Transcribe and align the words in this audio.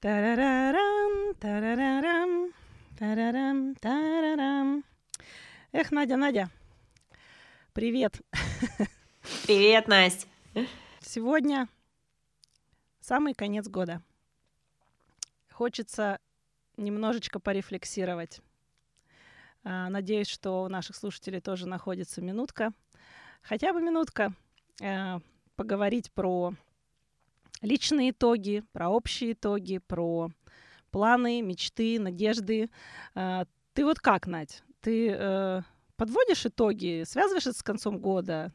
Тарарарам, 0.00 1.34
тарарарам, 1.40 2.52
тарарам, 2.96 3.74
тарарам. 3.74 4.84
Эх, 5.72 5.90
Надя, 5.90 6.16
Надя, 6.16 6.50
привет. 7.72 8.20
Привет, 9.42 9.88
Настя. 9.88 10.28
Сегодня 11.00 11.68
самый 13.00 13.34
конец 13.34 13.66
года. 13.66 14.00
Хочется 15.50 16.20
немножечко 16.76 17.40
порефлексировать. 17.40 18.40
А, 19.64 19.88
Надеюсь, 19.88 20.28
что 20.28 20.62
у 20.62 20.68
наших 20.68 20.94
слушателей 20.94 21.40
тоже 21.40 21.66
находится 21.66 22.22
минутка, 22.22 22.70
хотя 23.42 23.72
бы 23.72 23.82
минутка, 23.82 24.32
э, 24.80 25.18
поговорить 25.56 26.12
про 26.12 26.54
личные 27.62 28.10
итоги, 28.10 28.62
про 28.72 28.88
общие 28.88 29.32
итоги, 29.32 29.78
про 29.78 30.30
планы, 30.90 31.42
мечты, 31.42 31.98
надежды. 31.98 32.70
А, 33.14 33.44
Ты 33.74 33.84
вот 33.84 33.98
как, 34.00 34.26
Надь? 34.26 34.62
Ты 34.80 35.10
э, 35.10 35.62
подводишь 35.96 36.46
итоги, 36.46 37.04
связываешь 37.06 37.46
это 37.46 37.58
с 37.58 37.62
концом 37.62 37.98
года, 37.98 38.52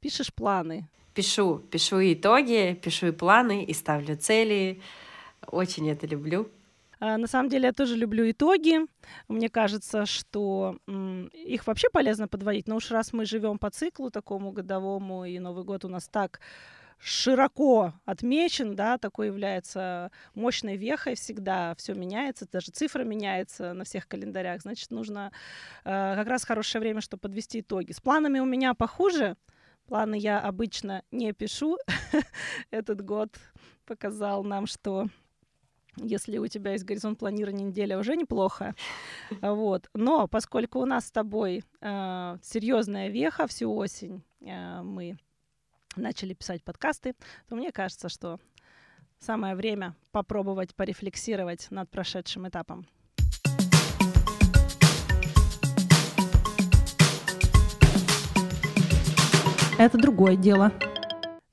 пишешь 0.00 0.32
планы? 0.32 0.88
Пишу, 1.14 1.58
пишу 1.58 2.00
итоги, 2.00 2.78
пишу 2.82 3.08
и 3.08 3.12
планы, 3.12 3.64
и 3.64 3.72
ставлю 3.74 4.16
цели. 4.16 4.80
Очень 5.46 5.90
это 5.90 6.06
люблю. 6.06 6.48
А, 7.00 7.18
На 7.18 7.26
самом 7.26 7.48
деле 7.48 7.66
я 7.66 7.72
тоже 7.72 7.96
люблю 7.96 8.30
итоги. 8.30 8.80
Мне 9.28 9.48
кажется, 9.48 10.06
что 10.06 10.76
их 11.32 11.66
вообще 11.66 11.88
полезно 11.90 12.28
подводить. 12.28 12.68
Но 12.68 12.76
уж 12.76 12.90
раз 12.90 13.12
мы 13.12 13.24
живем 13.24 13.58
по 13.58 13.70
циклу 13.70 14.10
такому 14.10 14.52
годовому, 14.52 15.24
и 15.24 15.38
Новый 15.38 15.64
год 15.64 15.84
у 15.84 15.88
нас 15.88 16.08
так 16.08 16.40
широко 17.04 17.94
отмечен, 18.04 18.76
да, 18.76 18.96
такой 18.96 19.26
является 19.26 20.12
мощной 20.34 20.76
вехой 20.76 21.16
всегда, 21.16 21.74
все 21.74 21.94
меняется, 21.94 22.46
даже 22.50 22.70
цифра 22.70 23.02
меняется 23.02 23.72
на 23.72 23.84
всех 23.84 24.06
календарях, 24.06 24.62
значит, 24.62 24.90
нужно 24.92 25.32
э, 25.84 26.14
как 26.14 26.28
раз 26.28 26.44
хорошее 26.44 26.80
время, 26.80 27.00
чтобы 27.00 27.22
подвести 27.22 27.60
итоги. 27.60 27.90
С 27.90 28.00
планами 28.00 28.38
у 28.38 28.44
меня 28.44 28.74
похуже, 28.74 29.36
планы 29.86 30.16
я 30.16 30.38
обычно 30.38 31.02
не 31.10 31.32
пишу. 31.32 31.76
Этот 32.70 33.04
год 33.04 33.36
показал 33.84 34.44
нам, 34.44 34.66
что 34.66 35.08
если 35.96 36.38
у 36.38 36.46
тебя 36.46 36.72
есть 36.72 36.84
горизонт 36.84 37.18
планирования 37.18 37.66
неделя, 37.66 37.98
уже 37.98 38.16
неплохо. 38.16 38.76
Вот. 39.40 39.90
Но 39.92 40.28
поскольку 40.28 40.78
у 40.78 40.86
нас 40.86 41.06
с 41.06 41.10
тобой 41.10 41.64
э, 41.80 42.36
серьезная 42.42 43.08
веха 43.08 43.48
всю 43.48 43.74
осень, 43.74 44.22
э, 44.40 44.82
мы 44.82 45.18
начали 45.96 46.34
писать 46.34 46.62
подкасты, 46.64 47.14
то 47.48 47.56
мне 47.56 47.72
кажется, 47.72 48.08
что 48.08 48.38
самое 49.18 49.54
время 49.54 49.94
попробовать 50.10 50.74
порефлексировать 50.74 51.70
над 51.70 51.90
прошедшим 51.90 52.48
этапом. 52.48 52.86
Это 59.78 59.98
другое 59.98 60.36
дело. 60.36 60.72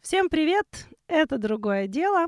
Всем 0.01 0.29
привет! 0.29 0.65
Это 1.07 1.39
другое 1.39 1.87
дело. 1.87 2.27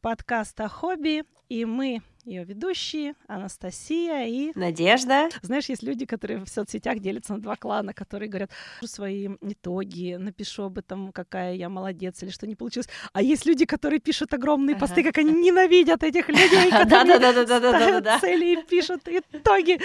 Подкаст 0.00 0.60
о 0.60 0.68
хобби, 0.68 1.22
и 1.48 1.64
мы 1.64 2.02
ее 2.24 2.44
ведущие 2.44 3.14
Анастасия 3.26 4.26
и 4.26 4.52
Надежда. 4.54 5.28
знаешь, 5.42 5.68
есть 5.68 5.82
люди, 5.82 6.06
которые 6.06 6.44
в 6.44 6.48
соцсетях 6.48 7.00
делятся 7.00 7.34
на 7.34 7.40
два 7.40 7.56
клана, 7.56 7.92
которые 7.92 8.28
говорят 8.28 8.50
свои 8.84 9.28
итоги, 9.40 10.14
напишу 10.18 10.64
об 10.64 10.78
этом, 10.78 11.12
какая 11.12 11.54
я 11.54 11.68
молодец 11.68 12.22
или 12.22 12.30
что 12.30 12.46
не 12.46 12.54
получилось. 12.54 12.88
А 13.12 13.22
есть 13.22 13.44
люди, 13.44 13.64
которые 13.64 13.98
пишут 13.98 14.32
огромные 14.34 14.76
посты, 14.76 15.02
как 15.02 15.18
они 15.18 15.32
ненавидят 15.32 16.02
этих 16.02 16.28
людей, 16.28 16.70
которые 16.70 17.18
ставят 17.46 18.20
цели 18.20 18.52
и 18.52 18.62
пишут 18.62 19.02
итоги. 19.06 19.80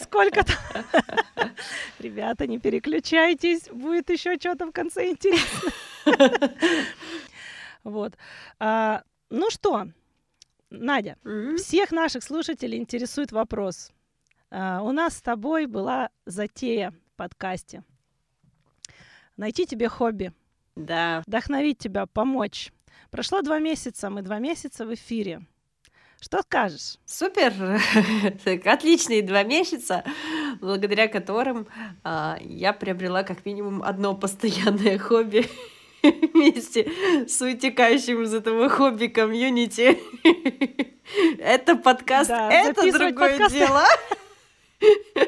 Сколько 0.00 0.44
там. 0.44 0.84
Ребята, 1.98 2.46
не 2.46 2.58
переключайтесь, 2.58 3.68
будет 3.68 4.10
еще 4.10 4.36
что-то 4.38 4.66
в 4.66 4.72
конце 4.72 5.10
интересно. 5.10 5.70
Вот. 7.84 8.14
А, 8.60 9.02
Ну 9.30 9.50
что, 9.50 9.86
Надя, 10.80 11.16
Мгм. 11.24 11.56
всех 11.56 11.92
наших 11.92 12.22
слушателей 12.24 12.78
интересует 12.78 13.32
вопрос. 13.32 13.90
А, 14.50 14.82
У 14.82 14.92
нас 14.92 15.16
с 15.16 15.22
тобой 15.22 15.66
была 15.66 16.10
затея 16.26 16.90
в 16.90 17.16
подкасте. 17.16 17.82
Найти 19.36 19.66
тебе 19.66 19.88
хобби, 19.88 20.32
Да. 20.76 21.22
вдохновить 21.26 21.78
тебя, 21.78 22.06
помочь. 22.06 22.72
Прошло 23.10 23.42
два 23.42 23.58
месяца, 23.58 24.10
мы 24.10 24.22
два 24.22 24.38
месяца 24.38 24.86
в 24.86 24.94
эфире. 24.94 25.42
Что 26.20 26.40
скажешь? 26.42 26.98
Супер! 27.04 27.52
Так, 28.44 28.66
Отличные 28.66 29.22
два 29.22 29.42
месяца, 29.42 30.04
благодаря 30.60 31.08
которым 31.08 31.66
а, 32.04 32.38
я 32.40 32.72
приобрела 32.72 33.22
как 33.24 33.44
минимум 33.44 33.82
одно 33.82 34.14
постоянное 34.14 34.98
хобби 35.00 35.46
вместе 36.34 36.90
с 37.28 37.40
вытекающим 37.40 38.22
из 38.22 38.34
этого 38.34 38.68
хобби 38.68 39.06
комьюнити. 39.06 39.98
Это 41.38 41.76
подкаст, 41.76 42.30
Да, 42.30 42.50
это 42.50 42.90
другое 42.90 43.12
подкасты. 43.38 43.58
дело. 43.58 43.84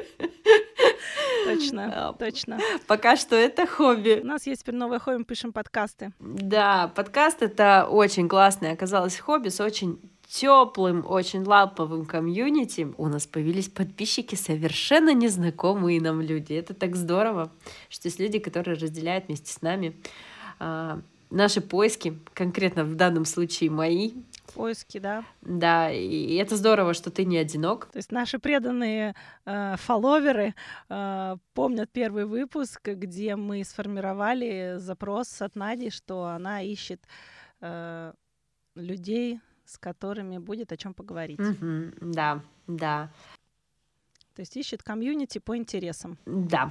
Точно, 1.44 2.08
А, 2.08 2.12
точно. 2.14 2.58
Пока 2.86 3.16
что 3.16 3.36
это 3.36 3.66
хобби. 3.66 4.20
У 4.22 4.26
нас 4.26 4.46
есть 4.46 4.62
теперь 4.62 4.74
новое 4.74 4.98
хобби, 4.98 5.18
мы 5.18 5.24
пишем 5.24 5.52
подкасты. 5.52 6.12
Да, 6.18 6.90
подкаст 6.94 7.42
это 7.42 7.86
очень 7.88 8.28
классное 8.28 8.72
оказалось 8.72 9.18
хобби 9.18 9.50
с 9.50 9.60
очень 9.60 10.00
теплым, 10.26 11.04
очень 11.06 11.44
лаповым 11.44 12.06
комьюнити. 12.06 12.92
У 12.96 13.08
нас 13.08 13.26
появились 13.26 13.68
подписчики, 13.68 14.34
совершенно 14.34 15.12
незнакомые 15.12 16.00
нам 16.00 16.20
люди. 16.20 16.54
Это 16.54 16.74
так 16.74 16.96
здорово, 16.96 17.52
что 17.88 18.08
есть 18.08 18.18
люди, 18.18 18.38
которые 18.38 18.76
разделяют 18.78 19.26
вместе 19.26 19.52
с 19.52 19.60
нами 19.62 19.94
наши 21.30 21.60
поиски, 21.60 22.18
конкретно 22.32 22.84
в 22.84 22.94
данном 22.94 23.24
случае 23.24 23.70
мои. 23.70 24.12
Поиски, 24.54 24.98
да. 24.98 25.24
Да, 25.42 25.90
и 25.90 26.34
это 26.36 26.56
здорово, 26.56 26.94
что 26.94 27.10
ты 27.10 27.24
не 27.24 27.36
одинок. 27.38 27.86
То 27.86 27.98
есть 27.98 28.12
наши 28.12 28.38
преданные 28.38 29.14
э, 29.44 29.76
фолловеры 29.78 30.54
э, 30.88 31.36
помнят 31.54 31.90
первый 31.90 32.24
выпуск, 32.24 32.80
где 32.84 33.36
мы 33.36 33.64
сформировали 33.64 34.76
запрос 34.78 35.42
от 35.42 35.56
Нади, 35.56 35.90
что 35.90 36.26
она 36.26 36.62
ищет 36.62 37.02
э, 37.60 38.12
людей, 38.76 39.40
с 39.64 39.78
которыми 39.78 40.38
будет 40.38 40.72
о 40.72 40.76
чем 40.76 40.94
поговорить. 40.94 41.38
Мгм, 41.38 41.94
да, 42.00 42.40
да, 42.66 43.10
То 44.34 44.40
есть 44.40 44.56
ищет 44.56 44.82
комьюнити 44.82 45.38
по 45.38 45.56
интересам. 45.56 46.18
да. 46.26 46.70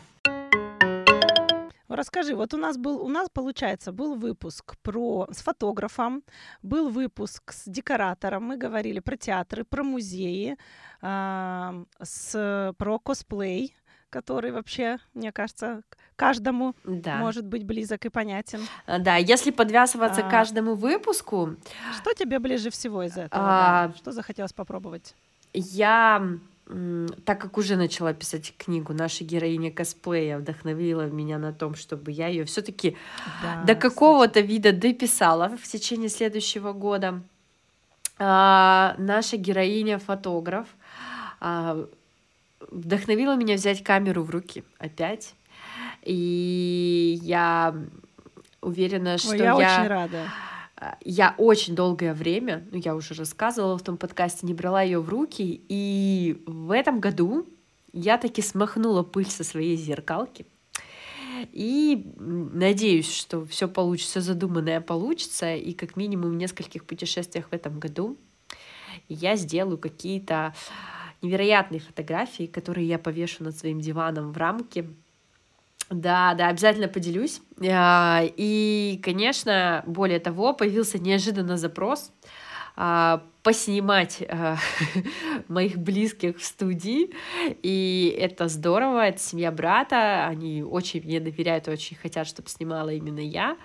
Расскажи, 1.98 2.36
вот 2.36 2.54
у 2.54 2.58
нас 2.58 2.78
был, 2.78 3.02
у 3.06 3.08
нас 3.08 3.30
получается 3.30 3.92
был 3.92 4.16
выпуск 4.16 4.76
про 4.82 5.28
с 5.32 5.42
фотографом, 5.44 6.24
был 6.64 6.90
выпуск 6.90 7.52
с 7.54 7.64
декоратором, 7.70 8.44
мы 8.46 8.58
говорили 8.58 9.00
про 9.00 9.16
театры, 9.16 9.64
про 9.64 9.84
музеи, 9.84 10.58
а, 11.02 11.76
с 12.02 12.74
про 12.80 12.98
косплей, 13.00 13.76
который 14.10 14.52
вообще, 14.52 14.98
мне 15.14 15.32
кажется, 15.32 15.82
к- 15.90 15.98
каждому 16.16 16.76
Да. 16.84 17.18
может 17.18 17.46
быть 17.46 17.64
близок 17.64 18.06
и 18.06 18.10
понятен. 18.10 18.62
А, 18.88 18.98
Да, 18.98 19.18
если 19.18 19.52
подвязываться 19.52 20.22
к 20.24 20.28
А. 20.28 20.30
каждому 20.32 20.74
выпуску, 20.74 21.56
Что 22.02 22.14
тебе 22.14 22.40
ближе 22.40 22.70
всего 22.72 23.04
из 23.04 23.18
этого? 23.18 23.30
А. 23.34 23.88
да? 23.90 23.94
Что 23.98 24.12
захотелось 24.12 24.54
попробовать? 24.54 25.14
Я, 25.54 26.24
так 27.26 27.42
как 27.42 27.58
уже 27.58 27.76
начала 27.76 28.14
писать 28.14 28.54
книгу, 28.58 28.94
наша 28.94 29.24
героиня 29.24 29.72
косплея 29.72 30.38
вдохновила 30.38 31.08
меня 31.08 31.38
на 31.38 31.52
том, 31.52 31.76
чтобы 31.76 32.12
я 32.12 32.28
ее 32.28 32.46
все-таки 32.46 32.96
Да, 33.42 33.64
до 33.64 33.76
какого-то 33.76 34.40
вида 34.40 34.72
дописала 34.72 35.58
в 35.58 35.64
течение 35.64 36.10
следующего 36.10 36.72
года. 36.72 37.22
А, 38.18 38.96
наша 38.98 39.38
героиня 39.38 40.00
фотограф 40.00 40.68
а, 41.42 41.86
вдохновила 42.72 43.36
меня 43.36 43.56
взять 43.56 43.84
камеру 43.84 44.24
в 44.24 44.30
руки 44.30 44.64
опять. 44.78 45.36
И 46.04 47.20
я 47.24 47.76
уверена, 48.62 49.18
что 49.18 49.32
Ой, 49.32 49.40
я, 49.40 49.56
очень 49.56 49.88
рада. 49.88 50.24
А, 50.84 50.98
Я 51.06 51.36
очень 51.38 51.76
долгое 51.76 52.14
время, 52.14 52.68
ну 52.72 52.78
я 52.78 52.96
уже 52.96 53.14
рассказывала 53.14 53.78
в 53.78 53.84
том 53.84 53.98
подкасте, 53.98 54.46
не 54.46 54.54
брала 54.54 54.82
ее 54.82 55.00
в 55.00 55.10
руки, 55.10 55.64
и 55.70 56.44
в 56.46 56.72
этом 56.72 57.00
году 57.00 57.48
я 57.94 58.18
таки 58.18 58.42
смахнула 58.42 59.04
пыль 59.04 59.30
со 59.30 59.44
своей 59.44 59.78
зеркалки. 59.78 60.46
И 61.52 62.12
надеюсь, 62.18 63.12
что 63.12 63.46
все 63.46 63.68
получится, 63.68 64.22
задуманное 64.22 64.82
получится, 64.82 65.56
и 65.56 65.74
как 65.74 65.96
минимум 65.96 66.32
в 66.32 66.36
нескольких 66.36 66.86
путешествиях 66.86 67.50
в 67.50 67.54
этом 67.54 67.80
году 67.80 68.18
я 69.10 69.36
сделаю 69.36 69.78
какие-то 69.78 70.54
невероятные 71.22 71.80
фотографии, 71.80 72.46
которые 72.46 72.88
я 72.88 73.00
повешу 73.00 73.44
над 73.44 73.58
своим 73.58 73.80
диваном 73.80 74.32
в 74.32 74.38
рамке. 74.38 74.88
Да, 75.94 76.34
да, 76.34 76.48
обязательно 76.48 76.88
поделюсь. 76.88 77.42
А, 77.70 78.24
И, 78.38 79.00
конечно, 79.04 79.84
более 79.86 80.20
того, 80.20 80.54
появился 80.54 80.98
неожиданно 80.98 81.56
запрос 81.56 82.12
а, 82.76 83.24
поснимать 83.44 84.24
а, 84.28 84.58
моих 85.48 85.78
близких 85.78 86.38
в 86.38 86.44
студии, 86.44 87.12
и 87.62 88.16
это 88.20 88.48
здорово, 88.48 89.06
это 89.06 89.20
семья 89.20 89.52
брата, 89.52 90.26
они 90.26 90.64
очень 90.64 91.04
мне 91.04 91.20
доверяют, 91.20 91.68
очень 91.68 91.96
хотят, 91.96 92.26
чтобы 92.28 92.50
снимала 92.50 92.90
именно 92.90 93.20
я, 93.20 93.58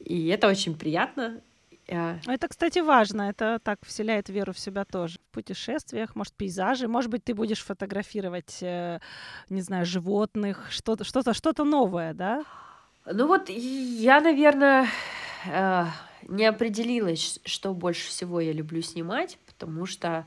и 0.00 0.26
это 0.26 0.48
очень 0.48 0.76
приятно, 0.76 1.40
это, 1.88 2.48
кстати, 2.48 2.80
важно. 2.80 3.22
Это 3.22 3.60
так 3.62 3.78
вселяет 3.86 4.28
веру 4.28 4.52
в 4.52 4.58
себя 4.58 4.84
тоже. 4.84 5.18
В 5.18 5.34
путешествиях, 5.34 6.16
может, 6.16 6.34
пейзажи. 6.34 6.88
Может 6.88 7.10
быть, 7.10 7.24
ты 7.24 7.34
будешь 7.34 7.62
фотографировать, 7.62 8.58
э, 8.62 9.00
не 9.48 9.60
знаю, 9.60 9.86
животных, 9.86 10.66
что-то, 10.70 11.04
что-то, 11.04 11.32
что-то 11.32 11.64
новое, 11.64 12.14
да? 12.14 12.44
Ну 13.04 13.26
вот 13.28 13.48
я, 13.48 14.20
наверное, 14.20 14.88
э, 15.46 15.84
не 16.28 16.44
определилась, 16.44 17.40
что 17.44 17.72
больше 17.72 18.08
всего 18.08 18.40
я 18.40 18.52
люблю 18.52 18.82
снимать, 18.82 19.38
потому 19.46 19.86
что 19.86 20.26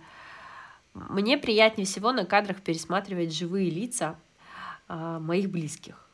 мне 0.93 1.37
приятнее 1.37 1.85
всего 1.85 2.11
на 2.11 2.25
кадрах 2.25 2.61
пересматривать 2.61 3.35
живые 3.35 3.69
лица 3.69 4.15
а, 4.87 5.19
моих 5.19 5.49
близких. 5.49 6.08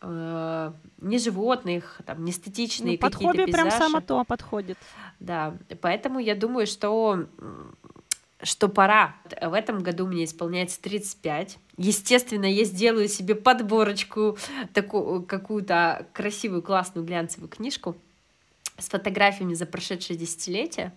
Э, 0.00 0.72
не 1.00 1.18
животных, 1.18 2.00
там, 2.06 2.24
не 2.24 2.30
статичные 2.30 2.92
ну, 2.92 2.98
какие-то 2.98 3.26
хобби 3.26 3.44
пейзажи. 3.46 3.52
прям 3.52 3.70
само 3.70 4.00
то 4.00 4.24
подходит. 4.24 4.78
Да, 5.18 5.56
поэтому 5.80 6.20
я 6.20 6.36
думаю, 6.36 6.66
что 6.66 7.26
что 8.40 8.68
пора. 8.68 9.16
В 9.42 9.52
этом 9.52 9.80
году 9.80 10.06
мне 10.06 10.24
исполняется 10.24 10.80
35. 10.80 11.58
Естественно, 11.76 12.44
я 12.44 12.62
сделаю 12.62 13.08
себе 13.08 13.34
подборочку, 13.34 14.38
такую 14.72 15.24
какую-то 15.24 16.06
красивую, 16.12 16.62
классную 16.62 17.04
глянцевую 17.04 17.48
книжку 17.48 17.96
с 18.76 18.88
фотографиями 18.88 19.54
за 19.54 19.66
прошедшее 19.66 20.16
десятилетие. 20.16 20.92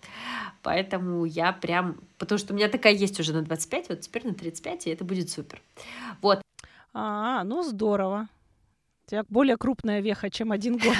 Поэтому 0.61 1.25
я 1.25 1.51
прям... 1.51 1.97
Потому 2.19 2.37
что 2.37 2.53
у 2.53 2.55
меня 2.55 2.69
такая 2.69 2.93
есть 2.93 3.19
уже 3.19 3.33
на 3.33 3.41
25, 3.41 3.89
вот 3.89 4.01
теперь 4.01 4.27
на 4.27 4.35
35, 4.35 4.85
и 4.85 4.89
это 4.91 5.03
будет 5.03 5.31
супер. 5.31 5.59
Вот. 6.21 6.43
А, 6.93 7.43
ну 7.43 7.63
здорово 7.63 8.27
тебя 9.11 9.25
более 9.29 9.57
крупная 9.57 9.99
веха, 9.99 10.29
чем 10.29 10.51
один 10.51 10.77
год. 10.77 10.95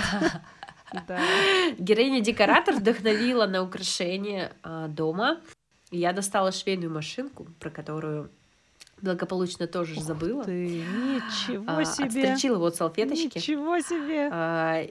Героиня-декоратор 1.79 2.75
вдохновила 2.75 3.47
на 3.47 3.63
украшение 3.63 4.51
а, 4.61 4.89
дома. 4.89 5.39
Я 5.89 6.11
достала 6.11 6.51
швейную 6.51 6.91
машинку, 6.91 7.47
про 7.59 7.69
которую 7.69 8.29
благополучно 9.01 9.67
тоже 9.67 9.95
Ух 9.95 10.03
забыла. 10.03 10.43
Ты, 10.43 10.83
ничего 10.83 11.63
а, 11.65 11.85
себе. 11.85 12.05
Отстрочила 12.05 12.57
вот 12.57 12.75
салфеточки. 12.75 13.37
Ничего 13.37 13.79
себе. 13.79 14.29
А, 14.31 14.85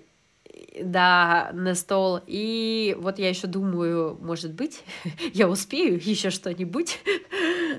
да, 0.83 1.51
на 1.53 1.75
стол. 1.75 2.21
И 2.27 2.97
вот 2.99 3.19
я 3.19 3.29
еще 3.29 3.47
думаю, 3.47 4.17
может 4.23 4.55
быть, 4.55 4.83
я 5.35 5.49
успею 5.49 6.01
еще 6.03 6.31
что-нибудь 6.31 6.99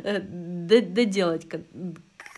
доделать 0.03 1.49
к 1.49 1.59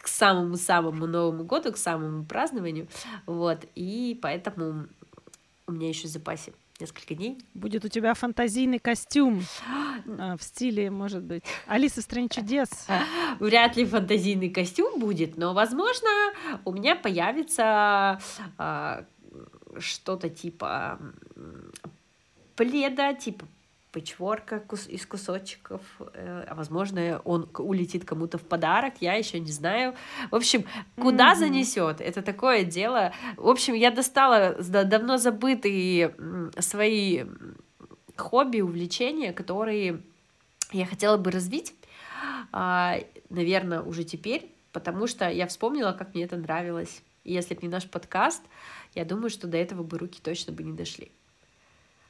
самому-самому 0.08 1.08
Новому 1.08 1.44
году, 1.44 1.72
к 1.72 1.78
самому 1.78 2.26
празднованию. 2.26 2.88
Вот. 3.26 3.66
И 3.76 4.18
поэтому 4.22 4.88
у 5.68 5.72
меня 5.72 5.90
еще 5.90 6.08
в 6.08 6.12
запасе 6.12 6.54
несколько 6.80 7.16
дней. 7.16 7.38
Будет 7.54 7.86
у 7.86 7.88
тебя 7.88 8.14
фантазийный 8.14 8.80
костюм 8.80 9.44
а, 10.20 10.38
в 10.38 10.44
стиле, 10.44 10.90
может 10.90 11.24
быть, 11.24 11.44
Алиса 11.68 12.02
в 12.02 12.04
стране 12.04 12.30
чудес. 12.30 12.70
Вряд 13.40 13.78
ли 13.78 13.86
фантазийный 13.86 14.50
костюм 14.50 15.00
будет, 15.00 15.38
но, 15.38 15.54
возможно, 15.54 16.10
у 16.66 16.74
меня 16.74 16.96
появится 16.96 18.20
а, 18.58 19.06
что-то 19.80 20.30
типа 20.30 21.00
пледа, 22.56 23.14
типа 23.14 23.46
пэтчворка 23.94 24.60
кус 24.60 24.88
из 24.88 25.06
кусочков, 25.06 25.82
э, 26.14 26.46
а 26.50 26.56
возможно, 26.56 27.22
он 27.24 27.50
улетит 27.58 28.04
кому-то 28.04 28.38
в 28.38 28.42
подарок, 28.42 28.96
я 29.00 29.14
еще 29.14 29.40
не 29.40 29.52
знаю. 29.52 29.94
В 30.32 30.36
общем, 30.36 30.66
куда 30.98 31.34
mm-hmm. 31.34 31.40
занесет, 31.40 32.02
это 32.02 32.22
такое 32.24 32.64
дело. 32.64 33.14
В 33.38 33.48
общем, 33.48 33.76
я 33.76 33.92
достала 33.92 34.56
давно 34.60 35.18
забытые 35.18 36.16
свои 36.58 37.26
хобби, 38.18 38.62
увлечения, 38.62 39.32
которые 39.32 40.02
я 40.72 40.86
хотела 40.88 41.18
бы 41.18 41.30
развить, 41.30 41.76
а, 42.52 42.98
наверное, 43.30 43.82
уже 43.82 44.04
теперь, 44.04 44.52
потому 44.72 45.06
что 45.06 45.30
я 45.30 45.46
вспомнила, 45.46 45.92
как 45.92 46.16
мне 46.16 46.24
это 46.24 46.36
нравилось. 46.36 47.04
И 47.24 47.32
если 47.32 47.54
бы 47.54 47.62
не 47.62 47.70
наш 47.70 47.88
подкаст, 47.88 48.42
я 48.96 49.06
думаю, 49.06 49.30
что 49.30 49.48
до 49.48 49.58
этого 49.58 49.84
бы 49.84 50.00
руки 50.00 50.20
точно 50.22 50.52
бы 50.52 50.64
не 50.64 50.74
дошли. 50.74 51.12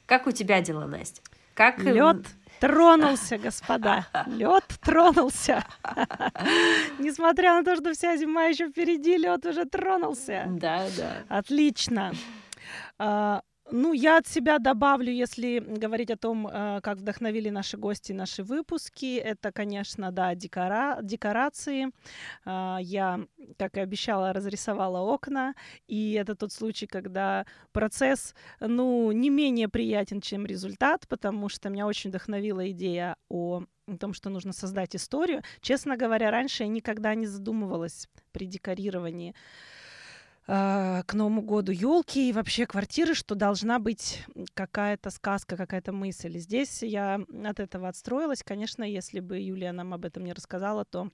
Как 0.06 0.26
у 0.26 0.32
тебя 0.32 0.60
дела, 0.60 0.86
Настя? 0.86 1.20
Как... 1.54 1.78
Лед 1.78 2.26
тронулся, 2.60 3.38
господа. 3.38 4.06
Лед 4.26 4.64
тронулся. 4.80 5.64
Несмотря 6.98 7.54
на 7.54 7.64
то, 7.64 7.76
что 7.76 7.92
вся 7.92 8.16
зима 8.16 8.44
еще 8.44 8.68
впереди, 8.68 9.16
лед 9.16 9.46
уже 9.46 9.64
тронулся. 9.64 10.44
Да, 10.48 10.86
да. 10.96 11.38
Отлично. 11.38 12.12
Ну, 13.70 13.94
я 13.94 14.18
от 14.18 14.26
себя 14.26 14.58
добавлю, 14.58 15.10
если 15.10 15.58
говорить 15.58 16.10
о 16.10 16.16
том, 16.18 16.46
э, 16.46 16.80
как 16.82 16.98
вдохновили 16.98 17.48
наши 17.48 17.78
гости 17.78 18.12
наши 18.12 18.42
выпуски, 18.42 19.16
это, 19.16 19.52
конечно, 19.52 20.12
да, 20.12 20.34
декора... 20.34 20.98
декорации. 21.02 21.90
А, 22.44 22.78
я, 22.82 23.20
как 23.58 23.78
и 23.78 23.80
обещала, 23.80 24.34
разрисовала 24.34 25.00
окна, 25.00 25.54
и 25.88 26.12
это 26.12 26.34
тот 26.34 26.52
случай, 26.52 26.86
когда 26.86 27.46
процесс, 27.72 28.34
ну, 28.60 29.10
не 29.12 29.30
менее 29.30 29.68
приятен, 29.68 30.20
чем 30.20 30.44
результат, 30.44 31.08
потому 31.08 31.48
что 31.48 31.70
меня 31.70 31.86
очень 31.86 32.10
вдохновила 32.10 32.70
идея 32.70 33.16
о 33.30 33.64
том, 33.98 34.12
что 34.12 34.28
нужно 34.28 34.52
создать 34.52 34.94
историю. 34.94 35.42
Честно 35.62 35.96
говоря, 35.96 36.30
раньше 36.30 36.64
я 36.64 36.68
никогда 36.68 37.14
не 37.14 37.26
задумывалась 37.26 38.08
при 38.32 38.46
декорировании 38.46 39.34
э, 40.46 41.02
к 41.06 41.14
Новому 41.14 41.42
году 41.42 41.72
елки 41.72 42.28
и 42.28 42.32
вообще 42.32 42.66
квартиры, 42.66 43.14
что 43.14 43.34
должна 43.34 43.78
быть 43.78 44.24
какая-то 44.54 45.10
сказка, 45.10 45.56
какая-то 45.56 45.92
мысль. 45.92 46.38
Здесь 46.38 46.82
я 46.82 47.20
от 47.44 47.60
этого 47.60 47.88
отстроилась. 47.88 48.42
Конечно, 48.42 48.84
если 48.84 49.20
бы 49.20 49.38
Юлия 49.38 49.72
нам 49.72 49.94
об 49.94 50.04
этом 50.04 50.24
не 50.24 50.32
рассказала, 50.32 50.84
то 50.84 51.10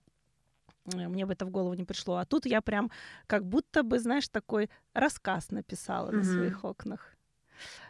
э, 0.94 1.08
мне 1.08 1.26
бы 1.26 1.32
это 1.32 1.46
в 1.46 1.50
голову 1.50 1.74
не 1.74 1.84
пришло. 1.84 2.16
А 2.16 2.24
тут 2.24 2.46
я 2.46 2.60
прям 2.60 2.90
как 3.26 3.44
будто 3.44 3.82
бы, 3.82 3.98
знаешь, 3.98 4.28
такой 4.28 4.70
рассказ 4.94 5.50
написала 5.50 6.10
mm-hmm. 6.10 6.16
на 6.16 6.24
своих 6.24 6.64
окнах 6.64 7.16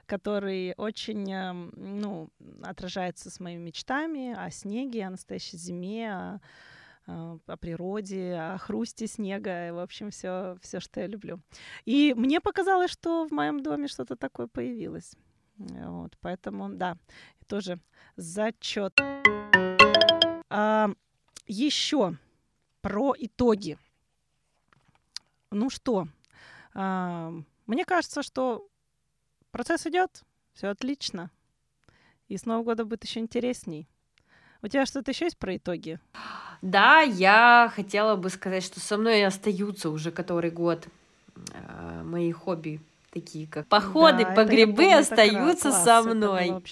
который 0.07 0.75
очень, 0.77 1.31
эм, 1.31 1.73
ну, 1.77 2.29
отражается 2.63 3.31
с 3.31 3.39
моими 3.39 3.67
мечтами 3.67 4.35
о 4.37 4.51
снеге, 4.51 5.07
о 5.07 5.11
настоящей 5.11 5.57
зиме, 5.57 6.13
о 6.13 6.17
а, 6.17 6.41
о 7.11 7.57
природе, 7.57 8.35
о 8.35 8.59
хрусте 8.59 9.07
снега, 9.07 9.73
в 9.73 9.79
общем, 9.79 10.11
все, 10.11 10.57
все, 10.63 10.81
что 10.81 11.01
я 11.01 11.07
люблю. 11.07 11.41
И 11.85 12.15
мне 12.17 12.41
показалось, 12.41 12.91
что 12.91 13.27
в 13.27 13.33
моем 13.33 13.63
доме 13.63 13.89
что-то 13.89 14.17
такое 14.17 14.47
появилось. 14.47 15.15
Вот, 15.57 16.17
поэтому, 16.21 16.71
да, 16.71 16.97
тоже 17.47 17.79
зачет. 18.17 18.99
А, 20.49 20.91
еще 21.47 22.17
про 22.81 23.15
итоги. 23.19 23.79
Ну 25.51 25.69
что, 25.69 26.07
а, 26.75 27.33
мне 27.67 27.85
кажется, 27.85 28.23
что 28.23 28.69
процесс 29.51 29.87
идет, 29.87 30.23
все 30.53 30.69
отлично. 30.69 31.31
И 32.29 32.37
с 32.37 32.47
Нового 32.47 32.65
года 32.65 32.85
будет 32.85 33.05
еще 33.05 33.21
интересней. 33.21 33.89
У 34.63 34.69
тебя 34.69 34.87
что-то 34.87 35.11
еще 35.11 35.27
есть 35.27 35.39
про 35.39 35.57
итоги? 35.57 35.99
Да, 36.63 37.01
я 37.01 37.73
хотела 37.75 38.17
бы 38.17 38.29
сказать, 38.29 38.63
что 38.63 38.81
со 38.81 38.97
мной 38.97 39.25
остаются 39.25 39.89
уже 39.91 40.11
который 40.11 40.51
год 40.51 40.89
э, 41.53 42.03
мои 42.05 42.31
хобби 42.33 42.81
такие 43.13 43.49
как 43.49 43.67
походы 43.67 44.25
да, 44.25 44.31
по 44.31 44.45
грибы 44.45 44.93
остаются 44.93 45.71
класс, 45.71 45.85
со 45.85 46.03
мной. 46.03 46.63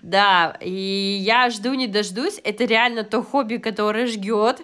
Да, 0.00 0.56
и 0.60 1.18
я 1.20 1.50
жду 1.50 1.74
не 1.74 1.86
дождусь. 1.86 2.40
Это 2.42 2.64
реально 2.64 3.04
то 3.04 3.22
хобби, 3.22 3.56
которое 3.56 4.06
ждет. 4.06 4.62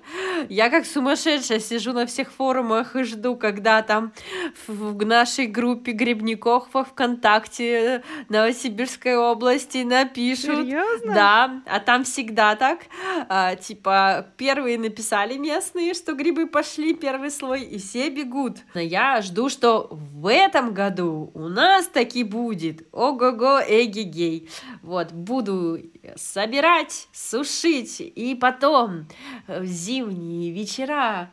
Я 0.49 0.71
как 0.71 0.87
сумасшедшая 0.87 1.61
сижу 1.61 1.93
на 1.93 2.07
всех 2.07 2.33
форумах 2.33 2.97
и 2.97 3.03
жду, 3.05 3.37
когда 3.37 3.83
там 3.83 4.13
в 4.67 5.05
нашей 5.05 5.47
группе 5.47 5.93
грибников 5.93 6.69
во 6.73 6.85
ВКонтакте 6.85 8.03
Новосибирской 8.29 9.17
области 9.17 9.79
напишут. 9.79 10.67
Серьезно? 10.67 11.15
Да, 11.15 11.63
а 11.67 11.81
там 11.81 12.05
всегда 12.05 12.57
так. 12.57 12.81
А, 13.29 13.55
типа 13.57 14.27
первые 14.37 14.79
написали 14.79 15.37
местные, 15.37 15.93
что 15.93 16.15
грибы 16.15 16.47
пошли, 16.47 16.95
первый 16.95 17.31
слой, 17.31 17.63
и 17.63 17.79
все 17.79 18.09
бегут. 18.09 18.59
Но 18.75 18.81
я 18.81 19.21
жду, 19.21 19.51
что 19.51 19.89
в 19.91 20.31
этом 20.31 20.73
году 20.73 21.18
у 21.27 21.49
нас 21.49 21.87
таки 21.87 22.25
будет. 22.25 22.87
Ого-го, 22.93 23.61
эги-гей. 23.61 24.49
Вот, 24.83 25.13
буду 25.13 25.79
собирать, 26.17 27.09
сушить, 27.13 28.01
и 28.01 28.35
потом 28.35 29.07
в 29.47 29.65
зимние 29.65 30.53
вечера 30.53 31.31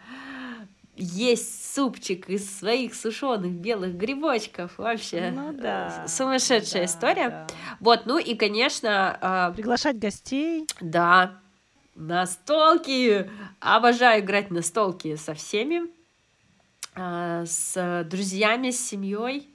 есть 0.98 1.74
супчик 1.74 2.30
из 2.30 2.58
своих 2.58 2.96
сушеных 2.96 3.52
белых 3.52 3.96
грибочков. 3.96 4.78
Вообще 4.78 5.32
ну, 5.36 5.52
да, 5.52 6.06
сумасшедшая 6.08 6.84
да, 6.84 6.86
история. 6.86 7.30
Да. 7.30 7.48
Вот, 7.80 8.06
ну 8.06 8.18
и, 8.18 8.36
конечно... 8.36 9.52
Приглашать 9.56 10.00
гостей. 10.00 10.66
Да, 10.80 11.40
настолки. 11.96 13.30
Обожаю 13.60 14.24
играть 14.24 14.52
настолки 14.52 15.16
со 15.18 15.34
всеми. 15.34 15.94
С 16.96 18.06
друзьями, 18.10 18.72
с 18.72 18.80
семьей 18.80 19.50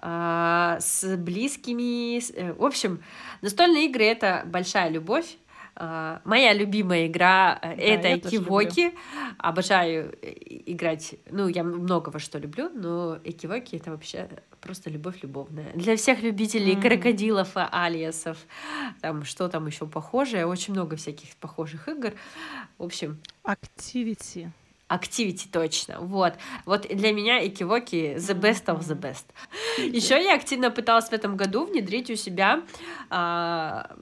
с 0.00 1.16
близкими. 1.16 2.18
Э, 2.36 2.52
в 2.52 2.64
общем, 2.64 3.02
настольные 3.42 3.86
игры— 3.86 4.04
это 4.06 4.42
большая 4.46 4.90
любовь. 4.90 5.36
Uh, 5.78 6.22
моя 6.24 6.54
любимая 6.54 7.06
игра 7.06 7.58
э, 7.60 7.76
да, 7.76 8.08
это 8.08 8.28
Экивоки. 8.30 8.94
Обожаю 9.36 10.16
э, 10.22 10.32
играть. 10.64 11.16
Ну, 11.30 11.48
я 11.48 11.64
много 11.64 12.08
во 12.08 12.18
что 12.18 12.38
люблю, 12.38 12.70
но 12.72 13.18
Экивоки 13.24 13.76
это 13.76 13.90
вообще 13.90 14.26
просто 14.62 14.88
любовь 14.88 15.16
любовная. 15.20 15.70
Для 15.74 15.96
всех 15.96 16.22
любителей 16.22 16.76
mm-hmm. 16.76 16.80
крокодилов, 16.80 17.50
алиасов, 17.54 18.38
там 19.02 19.24
что 19.24 19.50
там 19.50 19.66
еще 19.66 19.86
похожее, 19.86 20.46
очень 20.46 20.72
много 20.72 20.96
всяких 20.96 21.36
похожих 21.36 21.88
игр. 21.88 22.14
В 22.78 22.84
общем. 22.84 23.20
Activity. 23.44 24.48
Activity 24.88 25.48
точно. 25.50 25.98
Вот. 26.00 26.34
Вот 26.64 26.86
для 26.88 27.12
меня 27.12 27.44
Икивоки 27.44 28.16
the 28.16 28.38
best 28.38 28.66
of 28.66 28.80
the 28.80 28.96
best. 28.98 29.24
Еще 29.78 30.22
я 30.22 30.34
активно 30.36 30.70
пыталась 30.70 31.08
в 31.08 31.12
этом 31.12 31.36
году 31.36 31.64
внедрить 31.64 32.08
у 32.10 32.14
себя 32.14 32.62
а, 33.10 33.96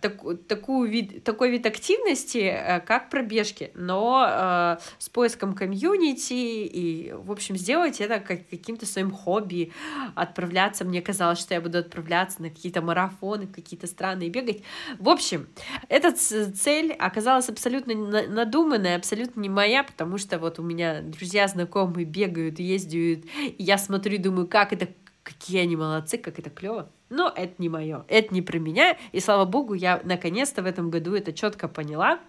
так, 0.00 0.22
такую 0.48 0.88
вид, 0.88 1.22
такой 1.22 1.50
вид 1.50 1.66
активности, 1.66 2.38
э, 2.38 2.80
как 2.80 3.10
пробежки, 3.10 3.70
но 3.74 4.24
а, 4.26 4.78
с 4.98 5.08
поиском 5.10 5.54
комьюнити 5.54 6.32
и, 6.32 7.12
в 7.12 7.30
общем, 7.30 7.56
сделать 7.56 8.00
это 8.00 8.18
как 8.18 8.48
каким-то 8.48 8.86
своим 8.86 9.10
хобби, 9.10 9.72
отправляться. 10.14 10.84
Мне 10.84 11.02
казалось, 11.02 11.40
что 11.40 11.54
я 11.54 11.60
буду 11.60 11.78
отправляться 11.78 12.40
на 12.40 12.50
какие-то 12.50 12.80
марафоны, 12.80 13.46
какие-то 13.46 13.86
страны 13.86 14.24
и 14.24 14.30
бегать. 14.30 14.62
В 14.98 15.08
общем, 15.08 15.46
эта 15.88 16.12
цель 16.12 16.92
оказалась 16.92 17.48
абсолютно 17.48 17.94
надуманная, 18.28 18.96
абсолютно 18.96 19.40
не 19.40 19.48
моя, 19.48 19.84
потому 19.84 20.05
потому 20.06 20.18
что 20.18 20.38
вот 20.38 20.60
у 20.60 20.62
меня 20.62 21.00
друзья, 21.00 21.48
знакомые 21.48 22.04
бегают, 22.04 22.60
ездят, 22.60 23.24
и 23.42 23.56
я 23.58 23.76
смотрю 23.76 24.14
и 24.14 24.18
думаю, 24.18 24.46
как 24.46 24.72
это, 24.72 24.86
какие 25.24 25.62
они 25.62 25.74
молодцы, 25.74 26.16
как 26.16 26.38
это 26.38 26.48
клево. 26.48 26.88
Но 27.10 27.32
это 27.34 27.54
не 27.58 27.68
мое, 27.68 28.04
это 28.06 28.32
не 28.32 28.40
про 28.40 28.60
меня, 28.60 28.96
и 29.10 29.18
слава 29.18 29.46
богу, 29.46 29.74
я 29.74 30.00
наконец-то 30.04 30.62
в 30.62 30.66
этом 30.66 30.90
году 30.90 31.16
это 31.16 31.32
четко 31.32 31.66
поняла, 31.66 32.20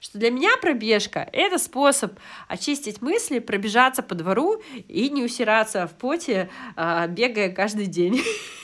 что 0.00 0.18
для 0.18 0.30
меня 0.30 0.56
пробежка— 0.62 1.28
это 1.32 1.58
способ 1.58 2.18
очистить 2.48 3.02
мысли, 3.02 3.38
пробежаться 3.38 4.02
по 4.02 4.14
двору 4.14 4.62
и 4.88 5.10
не 5.10 5.22
усираться 5.22 5.86
в 5.86 5.92
поте, 5.92 6.48
а, 6.74 7.06
бегая 7.06 7.52
каждый 7.52 7.86
день. 7.86 8.18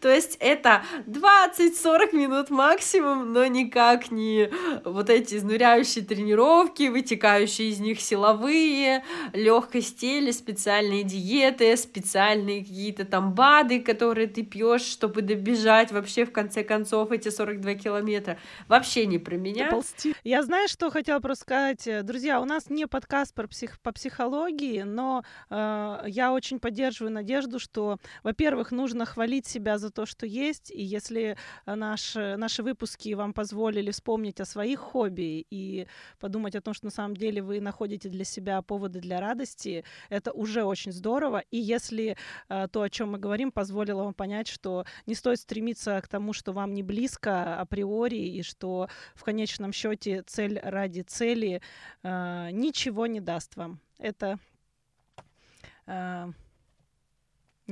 То 0.00 0.08
есть 0.08 0.36
это 0.40 0.82
20-40 1.06 2.14
минут 2.14 2.50
максимум, 2.50 3.32
но 3.32 3.46
никак 3.46 4.10
не 4.10 4.50
вот 4.84 5.10
эти 5.10 5.36
изнуряющие 5.36 6.04
тренировки, 6.04 6.88
вытекающие 6.88 7.68
из 7.68 7.80
них 7.80 8.00
силовые, 8.00 9.04
легкость 9.32 10.00
теле, 10.00 10.32
специальные 10.32 11.04
диеты, 11.04 11.76
специальные 11.76 12.60
какие-то 12.60 13.04
там 13.04 13.34
БАДы, 13.34 13.80
которые 13.80 14.26
ты 14.26 14.42
пьешь, 14.42 14.82
чтобы 14.82 15.22
добежать 15.22 15.92
вообще 15.92 16.24
в 16.24 16.32
конце 16.32 16.64
концов 16.64 17.12
эти 17.12 17.28
42 17.28 17.74
километра. 17.74 18.38
Вообще 18.68 19.06
не 19.06 19.18
про 19.18 19.36
меня. 19.36 19.66
Доползти. 19.66 20.14
Я 20.24 20.42
знаю, 20.42 20.68
что 20.68 20.90
хотела 20.90 21.20
просто 21.20 21.42
сказать. 21.42 21.88
Друзья, 22.04 22.40
у 22.40 22.44
нас 22.44 22.70
не 22.70 22.86
подкаст 22.86 23.34
про 23.34 23.46
псих... 23.46 23.80
по 23.80 23.92
психологии, 23.92 24.82
но 24.82 25.24
э, 25.50 26.04
я 26.06 26.32
очень 26.32 26.58
поддерживаю 26.58 27.12
надежду, 27.12 27.58
что, 27.58 27.98
во-первых, 28.22 28.70
нужно 28.70 29.06
хвалить 29.06 29.46
себя 29.46 29.71
за 29.78 29.90
то, 29.90 30.06
что 30.06 30.26
есть, 30.26 30.70
и 30.70 30.82
если 30.82 31.36
э, 31.66 31.74
наш, 31.74 32.14
наши 32.14 32.62
выпуски 32.62 33.14
вам 33.14 33.32
позволили 33.32 33.90
вспомнить 33.90 34.40
о 34.40 34.44
своих 34.44 34.78
хобби 34.80 35.46
и 35.50 35.86
подумать 36.18 36.54
о 36.54 36.60
том, 36.60 36.74
что 36.74 36.86
на 36.86 36.90
самом 36.90 37.16
деле 37.16 37.42
вы 37.42 37.60
находите 37.60 38.08
для 38.08 38.24
себя 38.24 38.62
поводы 38.62 39.00
для 39.00 39.20
радости, 39.20 39.84
это 40.08 40.32
уже 40.32 40.64
очень 40.64 40.92
здорово. 40.92 41.42
И 41.50 41.58
если 41.58 42.16
э, 42.48 42.68
то, 42.70 42.82
о 42.82 42.90
чем 42.90 43.12
мы 43.12 43.18
говорим, 43.18 43.52
позволило 43.52 44.04
вам 44.04 44.14
понять, 44.14 44.48
что 44.48 44.84
не 45.06 45.14
стоит 45.14 45.40
стремиться 45.40 46.00
к 46.00 46.08
тому, 46.08 46.32
что 46.32 46.52
вам 46.52 46.74
не 46.74 46.82
близко 46.82 47.60
априори, 47.60 48.16
и 48.16 48.42
что 48.42 48.88
в 49.14 49.24
конечном 49.24 49.72
счете 49.72 50.22
цель 50.22 50.58
ради 50.58 51.02
цели 51.02 51.60
э, 52.02 52.48
ничего 52.52 53.06
не 53.06 53.20
даст 53.20 53.56
вам. 53.56 53.80
Это 53.98 54.38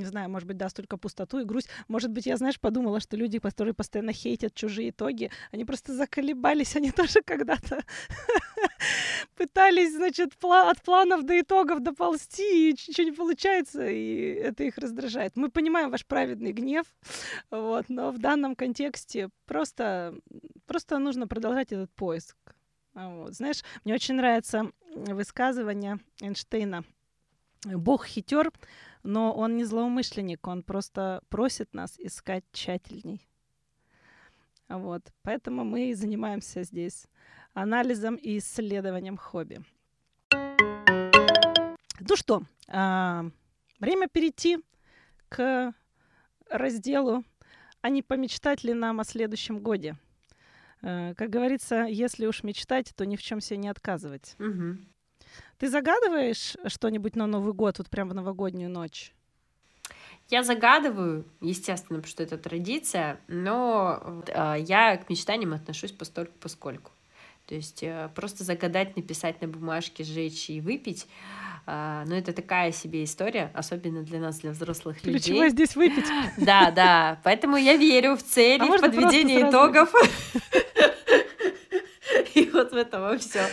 не 0.00 0.06
знаю, 0.06 0.30
может 0.30 0.48
быть, 0.48 0.56
даст 0.56 0.76
только 0.76 0.96
пустоту 0.96 1.40
и 1.40 1.44
грусть. 1.44 1.68
Может 1.88 2.10
быть, 2.10 2.26
я, 2.26 2.36
знаешь, 2.36 2.58
подумала, 2.58 3.00
что 3.00 3.16
люди, 3.16 3.38
которые 3.38 3.74
постоянно 3.74 4.12
хейтят 4.12 4.54
чужие 4.54 4.90
итоги, 4.90 5.30
они 5.52 5.64
просто 5.64 5.94
заколебались, 5.94 6.76
они 6.76 6.90
тоже 7.00 7.22
когда-то 7.22 7.84
пытались, 9.36 9.94
значит, 9.94 10.32
от 10.42 10.82
планов 10.82 11.24
до 11.24 11.40
итогов 11.40 11.80
доползти, 11.80 12.70
и 12.70 12.72
ничего 12.72 13.04
не 13.04 13.12
получается, 13.12 13.86
и 13.86 14.34
это 14.34 14.64
их 14.64 14.78
раздражает. 14.78 15.36
Мы 15.36 15.50
понимаем 15.50 15.90
ваш 15.90 16.06
праведный 16.06 16.52
гнев, 16.52 16.86
вот, 17.50 17.88
но 17.88 18.10
в 18.10 18.18
данном 18.18 18.56
контексте 18.56 19.28
просто, 19.46 20.14
просто 20.66 20.98
нужно 20.98 21.28
продолжать 21.28 21.72
этот 21.72 21.90
поиск. 21.92 22.36
Вот. 22.94 23.34
Знаешь, 23.34 23.62
мне 23.84 23.94
очень 23.94 24.14
нравится 24.14 24.72
высказывание 24.94 26.00
Эйнштейна. 26.20 26.84
Бог 27.64 28.06
хитер, 28.06 28.50
но 29.02 29.32
он 29.32 29.56
не 29.56 29.64
злоумышленник, 29.64 30.46
он 30.46 30.62
просто 30.62 31.22
просит 31.28 31.74
нас 31.74 31.98
искать 31.98 32.44
тщательней. 32.52 33.26
Вот. 34.68 35.02
Поэтому 35.22 35.64
мы 35.64 35.90
и 35.90 35.94
занимаемся 35.94 36.62
здесь 36.62 37.06
анализом 37.54 38.14
и 38.14 38.38
исследованием 38.38 39.16
хобби. 39.16 39.62
Ну 42.00 42.16
что, 42.16 42.42
а, 42.68 43.26
время 43.78 44.08
перейти 44.08 44.58
к 45.28 45.74
разделу 46.48 47.24
«А 47.82 47.88
не 47.88 48.02
помечтать 48.02 48.64
ли 48.64 48.74
нам 48.74 49.00
о 49.00 49.04
следующем 49.04 49.60
годе?» 49.60 49.96
э, 50.82 51.14
Как 51.14 51.30
говорится, 51.30 51.84
если 51.84 52.26
уж 52.26 52.42
мечтать, 52.42 52.92
то 52.94 53.06
ни 53.06 53.16
в 53.16 53.22
чем 53.22 53.40
себе 53.40 53.56
не 53.58 53.68
отказывать. 53.68 54.36
Угу. 54.38 54.78
Ты 55.58 55.68
загадываешь 55.68 56.56
что-нибудь 56.66 57.16
на 57.16 57.26
Новый 57.26 57.52
год, 57.52 57.78
вот 57.78 57.90
прям 57.90 58.08
в 58.08 58.14
новогоднюю 58.14 58.70
ночь? 58.70 59.12
Я 60.30 60.44
загадываю, 60.44 61.24
естественно, 61.40 61.98
потому 61.98 62.10
что 62.10 62.22
это 62.22 62.38
традиция, 62.38 63.18
но 63.26 64.22
э, 64.28 64.56
я 64.60 64.96
к 64.96 65.10
мечтаниям 65.10 65.52
отношусь 65.52 65.90
постольку 65.90 66.32
поскольку. 66.40 66.92
То 67.46 67.56
есть 67.56 67.82
э, 67.82 68.08
просто 68.14 68.44
загадать, 68.44 68.96
написать 68.96 69.42
на 69.42 69.48
бумажке, 69.48 70.04
сжечь 70.04 70.48
и 70.48 70.60
выпить, 70.60 71.08
э, 71.66 72.04
ну 72.06 72.14
это 72.14 72.32
такая 72.32 72.70
себе 72.70 73.02
история, 73.02 73.50
особенно 73.54 74.02
для 74.02 74.20
нас, 74.20 74.38
для 74.38 74.52
взрослых 74.52 75.04
людей. 75.04 75.20
Ключевое 75.20 75.48
здесь 75.48 75.74
выпить. 75.74 76.06
Да, 76.36 76.70
да, 76.70 77.20
поэтому 77.24 77.56
я 77.56 77.76
верю 77.76 78.16
в 78.16 78.22
цели, 78.22 78.62
а 78.62 78.78
в 78.78 78.80
подведение 78.80 79.50
итогов. 79.50 79.92
И 82.34 82.48
вот 82.52 82.70
в 82.70 82.76
этом 82.76 83.18
все. 83.18 83.44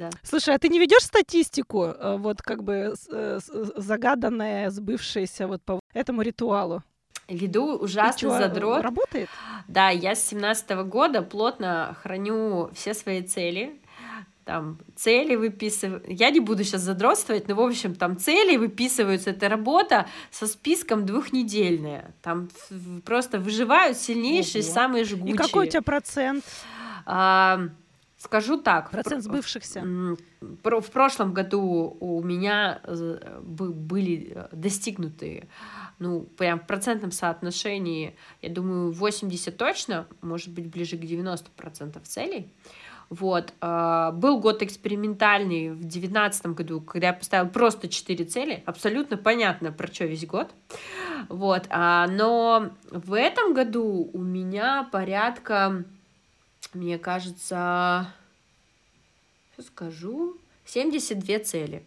Да. 0.00 0.08
Слушай, 0.22 0.54
а 0.54 0.58
ты 0.58 0.70
не 0.70 0.78
ведешь 0.78 1.02
статистику, 1.02 1.84
э, 1.84 2.16
вот 2.16 2.40
как 2.40 2.62
бы 2.62 2.94
э, 3.10 3.38
загаданная, 3.76 4.70
сбывшаяся 4.70 5.46
вот 5.46 5.62
по 5.62 5.78
этому 5.92 6.22
ритуалу? 6.22 6.82
Веду 7.28 7.76
ужасно 7.76 8.18
чё, 8.18 8.30
задрот. 8.30 8.82
Работает? 8.82 9.28
Да, 9.68 9.90
я 9.90 10.14
с 10.14 10.26
семнадцатого 10.26 10.84
года 10.84 11.20
плотно 11.20 11.94
храню 12.02 12.70
все 12.72 12.94
свои 12.94 13.22
цели. 13.22 13.78
Там 14.46 14.78
цели 14.96 15.36
выписываю. 15.36 16.02
Я 16.08 16.30
не 16.30 16.40
буду 16.40 16.64
сейчас 16.64 16.80
задротствовать, 16.80 17.46
но, 17.46 17.54
в 17.54 17.60
общем, 17.60 17.94
там 17.94 18.16
цели 18.16 18.56
выписываются. 18.56 19.30
Это 19.30 19.50
работа 19.50 20.06
со 20.30 20.46
списком 20.46 21.04
двухнедельная. 21.04 22.14
Там 22.22 22.48
просто 23.04 23.38
выживают 23.38 23.98
сильнейшие, 23.98 24.64
Ого. 24.64 24.72
самые 24.72 25.04
жгучие. 25.04 25.34
И 25.34 25.36
какой 25.36 25.66
у 25.66 25.70
тебя 25.70 25.82
процент? 25.82 26.42
А, 27.04 27.68
Скажу 28.20 28.58
так. 28.60 28.90
Процент 28.90 29.24
сбывшихся. 29.24 29.82
В 30.40 30.90
прошлом 30.92 31.32
году 31.32 31.96
у 32.00 32.22
меня 32.22 32.82
э, 32.84 33.40
были 33.42 34.32
э, 34.34 34.48
достигнуты, 34.52 35.48
ну, 35.98 36.20
прям 36.36 36.60
в 36.60 36.66
процентном 36.66 37.12
соотношении, 37.12 38.14
я 38.42 38.50
думаю, 38.50 38.92
80 38.92 39.56
точно, 39.56 40.06
может 40.20 40.50
быть, 40.50 40.66
ближе 40.66 40.98
к 40.98 41.00
90% 41.00 41.98
целей. 42.02 42.52
Вот. 43.08 43.54
А, 43.62 44.12
был 44.12 44.38
год 44.38 44.62
экспериментальный 44.62 45.70
в 45.70 45.82
девятнадцатом 45.82 46.54
году, 46.54 46.82
когда 46.82 47.08
я 47.08 47.12
поставила 47.14 47.48
просто 47.48 47.88
четыре 47.88 48.26
цели. 48.26 48.62
Абсолютно 48.66 49.16
понятно, 49.16 49.72
про 49.72 49.86
что 49.88 50.04
весь 50.04 50.26
год. 50.26 50.50
Вот. 51.30 51.64
А, 51.70 52.06
но 52.06 52.70
в 52.90 53.14
этом 53.14 53.54
году 53.54 54.10
у 54.12 54.20
меня 54.20 54.88
порядка 54.92 55.84
мне 56.74 56.98
кажется, 56.98 58.12
скажу, 59.58 60.36
72 60.64 61.38
цели. 61.40 61.82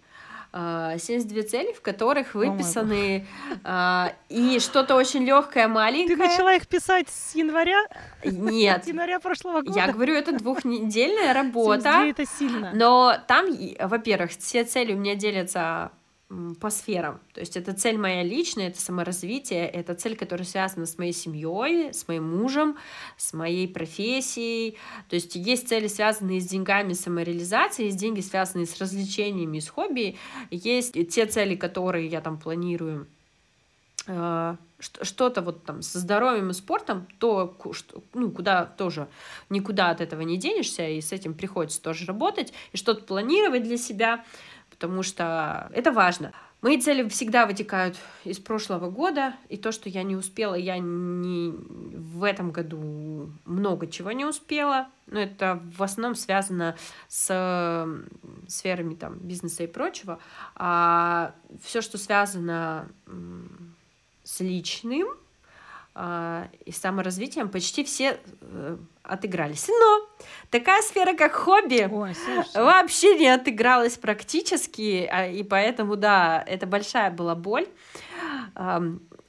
72 0.54 0.54
а, 0.54 1.44
цели, 1.44 1.74
в 1.74 1.82
которых 1.82 2.36
выписаны 2.36 3.26
э, 3.64 4.06
и 4.30 4.60
что-то 4.60 4.94
очень 4.94 5.26
легкое, 5.26 5.68
маленькое. 5.68 6.16
Ты 6.16 6.24
начала 6.24 6.54
их 6.54 6.68
писать 6.68 7.10
с 7.10 7.34
января? 7.34 7.84
Нет. 8.24 8.86
С 8.86 8.88
января 8.88 9.20
прошлого 9.20 9.64
года? 9.64 9.80
Я 9.80 9.92
говорю, 9.92 10.14
это 10.14 10.32
двухнедельная 10.32 11.34
работа. 11.34 11.82
72 11.82 12.06
это 12.06 12.26
сильно. 12.28 12.72
Но 12.76 13.18
там, 13.28 13.48
во-первых, 13.80 14.30
все 14.30 14.64
цели 14.64 14.94
у 14.94 14.98
меня 14.98 15.16
делятся 15.16 15.92
по 16.60 16.70
сферам. 16.70 17.20
То 17.34 17.42
есть 17.42 17.58
это 17.58 17.74
цель 17.74 17.98
моя 17.98 18.24
личная, 18.24 18.70
это 18.70 18.80
саморазвитие, 18.80 19.68
это 19.68 19.94
цель, 19.96 20.16
которая 20.16 20.46
связана 20.46 20.86
с 20.86 20.98
моей 20.98 21.14
семьей, 21.14 21.94
с 21.94 22.08
моим 22.08 22.38
мужем, 22.38 22.78
с 23.18 23.34
моей 23.34 23.68
профессией. 23.68 24.78
То 25.10 25.16
есть 25.16 25.36
есть 25.36 25.68
цели, 25.68 25.88
связанные 25.88 26.42
с 26.42 26.48
деньгами, 26.48 26.94
самореализацией, 26.94 27.88
есть 27.88 28.00
деньги, 28.00 28.22
связанные 28.22 28.66
с 28.66 28.78
развлечениями, 28.80 29.60
с 29.60 29.70
хобби. 29.70 30.18
Есть 30.50 30.94
те 31.10 31.26
цели, 31.26 31.56
которые 31.56 32.08
я 32.08 32.22
там 32.22 32.38
планирую 32.38 33.08
э, 34.08 34.56
что-то 34.80 35.42
вот 35.42 35.64
там 35.64 35.82
со 35.82 36.00
здоровьем 36.00 36.50
и 36.50 36.54
спортом, 36.54 37.08
то, 37.20 37.56
ну, 38.14 38.32
куда 38.32 38.66
тоже 38.66 39.08
никуда 39.50 39.90
от 39.90 40.02
этого 40.02 40.22
не 40.22 40.38
денешься, 40.38 40.88
и 40.88 41.00
с 41.02 41.12
этим 41.12 41.34
приходится 41.34 41.82
тоже 41.82 42.06
работать, 42.06 42.54
и 42.72 42.78
что-то 42.78 43.04
планировать 43.04 43.64
для 43.64 43.78
себя 43.78 44.26
потому 44.74 45.04
что 45.04 45.70
это 45.74 45.92
важно. 45.92 46.34
Мои 46.62 46.80
цели 46.80 47.08
всегда 47.10 47.46
вытекают 47.46 47.98
из 48.24 48.40
прошлого 48.40 48.90
года, 48.90 49.34
и 49.50 49.58
то, 49.58 49.74
что 49.74 49.90
я 49.90 50.04
не 50.04 50.16
успела, 50.16 50.56
я 50.56 50.78
не 50.78 51.52
в 51.52 52.24
этом 52.24 52.52
году 52.52 53.30
много 53.44 53.88
чего 53.88 54.14
не 54.14 54.24
успела, 54.24 54.88
но 55.08 55.20
это 55.20 55.62
в 55.76 55.84
основном 55.84 56.16
связано 56.16 56.78
с 57.10 57.86
сферами 58.48 58.96
там 58.96 59.20
бизнеса 59.20 59.64
и 59.64 59.68
прочего, 59.68 60.20
а 60.56 61.36
все, 61.62 61.82
что 61.82 61.98
связано 61.98 62.88
с 64.24 64.40
личным, 64.40 65.10
и 65.96 66.72
саморазвитием 66.72 67.50
почти 67.50 67.84
все 67.84 68.20
э, 68.42 68.78
отыгрались. 69.04 69.68
Но 69.68 70.10
такая 70.50 70.82
сфера, 70.82 71.14
как 71.16 71.34
хобби, 71.34 71.88
Ой, 71.92 72.16
вообще 72.56 73.16
не 73.16 73.28
отыгралась 73.28 73.98
практически, 73.98 75.08
а, 75.12 75.28
и 75.28 75.44
поэтому, 75.44 75.96
да, 75.96 76.44
это 76.48 76.66
большая 76.66 77.12
была 77.12 77.36
боль. 77.36 77.68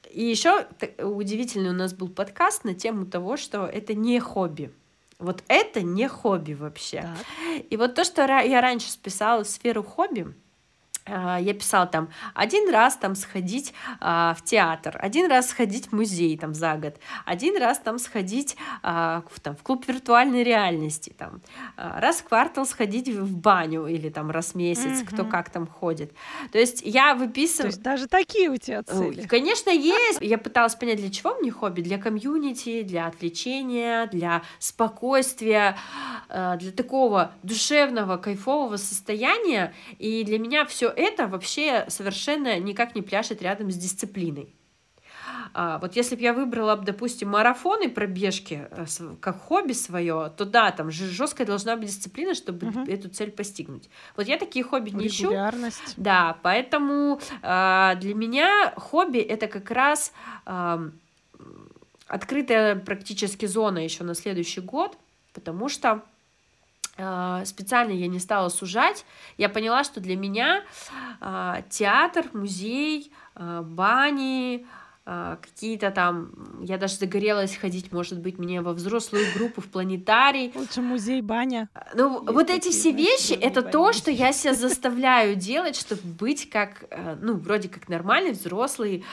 И 0.09 0.23
еще 0.23 0.65
удивительный 0.97 1.71
у 1.71 1.73
нас 1.73 1.93
был 1.93 2.07
подкаст 2.07 2.63
на 2.63 2.73
тему 2.73 3.05
того, 3.05 3.37
что 3.37 3.65
это 3.65 3.93
не 3.93 4.19
хобби. 4.19 4.71
Вот 5.19 5.43
это 5.47 5.81
не 5.81 6.07
хобби 6.07 6.53
вообще. 6.53 7.01
Так. 7.01 7.63
И 7.69 7.77
вот 7.77 7.95
то, 7.95 8.03
что 8.03 8.21
я 8.23 8.61
раньше 8.61 8.89
списала 8.89 9.43
в 9.43 9.47
сферу 9.47 9.83
хобби, 9.83 10.25
а, 10.25 10.33
я 11.07 11.53
писала 11.53 11.85
там 11.85 12.09
один 12.33 12.69
раз 12.71 12.95
там 12.95 13.15
сходить 13.15 13.73
а, 13.99 14.33
в 14.33 14.43
театр, 14.43 14.97
один 14.99 15.29
раз 15.29 15.49
сходить 15.49 15.87
в 15.87 15.93
музей 15.93 16.35
там 16.37 16.53
за 16.53 16.75
год, 16.75 16.95
один 17.25 17.57
раз 17.57 17.79
там 17.79 17.99
сходить 17.99 18.57
а, 18.81 19.23
в, 19.29 19.39
там, 19.39 19.55
в 19.55 19.61
клуб 19.61 19.87
виртуальной 19.87 20.43
реальности, 20.43 21.13
там, 21.15 21.41
а, 21.77 21.99
раз 21.99 22.17
в 22.17 22.23
квартал 22.23 22.65
сходить 22.65 23.09
в 23.09 23.35
баню 23.35 23.85
или 23.85 24.09
там 24.09 24.31
раз 24.31 24.51
в 24.51 24.55
месяц, 24.55 25.01
mm-hmm. 25.01 25.13
кто 25.13 25.25
как 25.25 25.51
там 25.51 25.67
ходит. 25.67 26.11
То 26.51 26.57
есть 26.57 26.81
я 26.83 27.13
выписываю... 27.13 27.71
То 27.71 27.75
есть 27.75 27.83
даже 27.83 28.07
такие 28.07 28.49
у 28.49 28.57
тебя 28.57 28.81
цели? 28.81 29.27
Конечно, 29.27 29.69
есть. 29.69 30.19
Я 30.21 30.37
пыталась 30.39 30.75
понять, 30.75 30.97
для 30.97 31.11
чего 31.11 31.35
мне 31.35 31.51
хобби? 31.51 31.81
Для 31.81 31.99
комьюнити, 31.99 32.81
для 32.81 33.07
отвлечения, 33.07 34.07
для 34.07 34.41
спокойствия, 34.57 35.77
а, 36.29 36.55
для 36.57 36.71
такого 36.71 37.31
душевного, 37.43 38.17
кайфового 38.17 38.77
состояния. 38.77 39.73
И 39.99 40.23
для 40.23 40.39
меня 40.39 40.65
все 40.65 40.94
это 40.95 41.27
вообще 41.27 41.85
совершенно 41.87 42.59
никак 42.59 42.95
не 42.95 43.01
пляшет 43.01 43.41
рядом 43.41 43.71
с 43.71 43.75
дисциплиной. 43.75 44.55
А, 45.53 45.79
вот 45.79 45.95
если 45.95 46.15
бы 46.15 46.21
я 46.21 46.33
выбрала, 46.33 46.75
допустим, 46.75 47.29
марафоны 47.29 47.89
пробежки 47.89 48.67
э, 48.71 48.85
как 49.21 49.41
хобби 49.41 49.71
свое, 49.71 50.31
то 50.35 50.43
да, 50.43 50.71
там 50.71 50.91
жесткая 50.91 51.47
должна 51.47 51.77
быть 51.77 51.87
дисциплина, 51.87 52.33
чтобы 52.33 52.67
угу. 52.67 52.79
эту 52.81 53.09
цель 53.09 53.31
постигнуть. 53.31 53.89
Вот 54.17 54.27
я 54.27 54.37
такие 54.37 54.65
хобби 54.65 54.89
не 54.89 55.07
ищу. 55.07 55.29
Да, 55.97 56.37
поэтому 56.43 57.19
э, 57.41 57.93
для 58.01 58.13
меня 58.15 58.73
хобби 58.75 59.19
это 59.19 59.47
как 59.47 59.71
раз 59.71 60.11
открытая 62.07 62.75
практически 62.75 63.45
зона 63.45 63.79
еще 63.79 64.03
на 64.03 64.13
следующий 64.13 64.61
год, 64.61 64.97
потому 65.33 65.69
что 65.69 65.89
а, 65.91 66.01
специально 66.97 67.91
я 67.91 68.07
не 68.07 68.19
стала 68.19 68.49
сужать, 68.49 69.05
я 69.37 69.49
поняла, 69.49 69.83
что 69.83 69.99
для 69.99 70.15
меня 70.15 70.63
э, 71.19 71.63
театр, 71.69 72.25
музей, 72.31 73.11
э, 73.35 73.61
бани, 73.65 74.65
э, 75.05 75.37
какие-то 75.41 75.91
там, 75.91 76.31
я 76.61 76.77
даже 76.77 76.95
загорелась 76.95 77.57
ходить, 77.57 77.91
может 77.91 78.19
быть, 78.19 78.37
мне 78.37 78.61
во 78.61 78.71
взрослую 78.71 79.25
группу 79.35 79.59
в 79.59 79.65
планетарий. 79.65 80.53
Лучше 80.55 80.81
музей, 80.81 81.21
баня. 81.21 81.67
Ну, 81.95 82.21
Есть 82.21 82.31
вот 82.31 82.49
эти 82.49 82.69
все 82.69 82.91
вещи, 82.91 83.33
это 83.33 83.61
баня. 83.61 83.71
то, 83.73 83.91
что 83.93 84.09
я 84.09 84.31
себя 84.31 84.53
заставляю 84.53 85.35
делать, 85.35 85.75
чтобы 85.75 86.01
быть 86.03 86.49
как, 86.49 86.85
ну, 87.21 87.33
вроде 87.35 87.67
как 87.67 87.89
нормальный, 87.89 88.31
взрослый, 88.31 89.03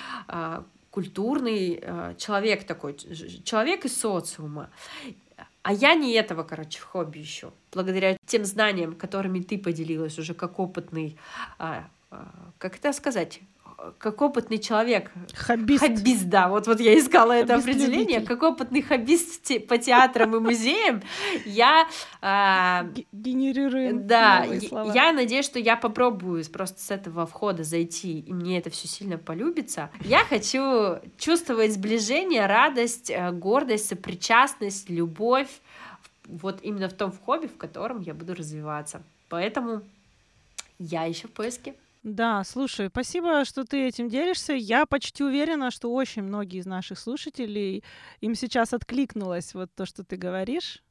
культурный 0.90 1.82
человек 2.16 2.64
такой, 2.64 2.96
человек 3.44 3.86
из 3.86 3.98
социума. 3.98 4.70
А 5.62 5.72
я 5.72 5.94
не 5.94 6.12
этого, 6.12 6.42
короче, 6.42 6.80
в 6.80 6.84
хобби 6.84 7.18
еще. 7.18 7.52
Благодаря 7.72 8.16
тем 8.26 8.44
знаниям, 8.44 8.94
которыми 8.94 9.40
ты 9.40 9.58
поделилась 9.58 10.18
уже 10.18 10.34
как 10.34 10.58
опытный, 10.58 11.16
а, 11.58 11.88
а, 12.10 12.50
как 12.58 12.76
это 12.76 12.92
сказать, 12.92 13.40
как 13.98 14.20
опытный 14.22 14.58
человек. 14.58 15.10
Хоббист. 15.34 15.80
Хоббист, 15.80 16.24
да. 16.24 16.48
Вот, 16.48 16.66
вот 16.66 16.80
я 16.80 16.98
искала 16.98 17.32
это 17.32 17.56
определение. 17.56 18.20
Как 18.20 18.42
опытный 18.42 18.82
хоббист 18.82 19.66
по 19.66 19.78
театрам 19.78 20.36
и 20.36 20.40
музеям, 20.40 21.02
я... 21.44 21.86
А, 22.20 22.86
Генерируем 23.12 24.06
Да, 24.06 24.44
я 24.94 25.12
надеюсь, 25.12 25.44
что 25.44 25.58
я 25.58 25.76
попробую 25.76 26.44
просто 26.52 26.80
с 26.80 26.90
этого 26.90 27.26
входа 27.26 27.64
зайти, 27.64 28.20
и 28.20 28.32
мне 28.32 28.58
это 28.58 28.70
все 28.70 28.88
сильно 28.88 29.18
полюбится. 29.18 29.90
Я 30.00 30.24
хочу 30.24 31.00
чувствовать 31.18 31.72
сближение, 31.72 32.46
радость, 32.46 33.10
э, 33.10 33.30
гордость, 33.32 33.88
сопричастность, 33.88 34.88
любовь 34.90 35.48
вот 36.26 36.60
именно 36.62 36.88
в 36.88 36.92
том 36.92 37.12
хобби, 37.12 37.46
в 37.46 37.56
котором 37.56 38.00
я 38.00 38.14
буду 38.14 38.34
развиваться. 38.34 39.02
Поэтому 39.28 39.82
я 40.78 41.04
еще 41.04 41.28
в 41.28 41.32
поиске. 41.32 41.74
Да, 42.02 42.42
слушай, 42.42 42.88
спасибо, 42.88 43.44
что 43.44 43.64
ты 43.64 43.86
этим 43.86 44.08
делишься. 44.08 44.54
Я 44.54 44.86
почти 44.86 45.22
уверена, 45.22 45.70
что 45.70 45.92
очень 45.92 46.22
многие 46.22 46.58
из 46.58 46.66
наших 46.66 46.98
слушателей, 46.98 47.84
им 48.20 48.34
сейчас 48.34 48.72
откликнулось 48.72 49.54
вот 49.54 49.70
то, 49.74 49.86
что 49.86 50.02
ты 50.04 50.16
говоришь. 50.16 50.82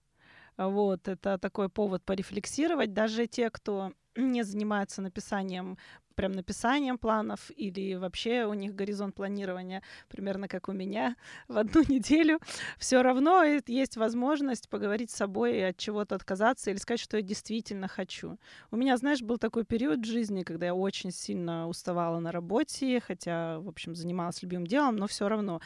Вот, 0.57 1.07
это 1.07 1.37
такой 1.37 1.69
повод 1.69 2.03
порефлексировать. 2.05 2.93
Даже 2.93 3.27
те, 3.27 3.49
кто 3.49 3.93
не 4.15 4.43
занимается 4.43 5.01
написанием 5.01 5.77
прям 6.15 6.33
написанием 6.33 6.97
планов 6.97 7.51
или 7.55 7.95
вообще 7.95 8.45
у 8.45 8.53
них 8.53 8.75
горизонт 8.75 9.15
планирования 9.15 9.81
примерно 10.09 10.47
как 10.47 10.69
у 10.69 10.73
меня 10.73 11.15
в 11.47 11.57
одну 11.57 11.81
неделю, 11.87 12.39
все 12.77 13.01
равно 13.01 13.43
есть 13.43 13.97
возможность 13.97 14.69
поговорить 14.69 15.11
с 15.11 15.15
собой 15.15 15.57
и 15.57 15.61
от 15.61 15.77
чего-то 15.77 16.15
отказаться 16.15 16.69
или 16.69 16.77
сказать, 16.77 16.99
что 16.99 17.17
я 17.17 17.23
действительно 17.23 17.87
хочу. 17.87 18.37
У 18.71 18.75
меня, 18.75 18.97
знаешь, 18.97 19.21
был 19.21 19.37
такой 19.37 19.65
период 19.65 19.99
в 19.99 20.05
жизни, 20.05 20.43
когда 20.43 20.67
я 20.67 20.75
очень 20.75 21.11
сильно 21.11 21.67
уставала 21.67 22.19
на 22.19 22.31
работе, 22.31 22.99
хотя, 22.99 23.59
в 23.59 23.69
общем, 23.69 23.95
занималась 23.95 24.41
любимым 24.41 24.67
делом, 24.67 24.95
но 24.95 25.07
все 25.07 25.27
равно. 25.27 25.61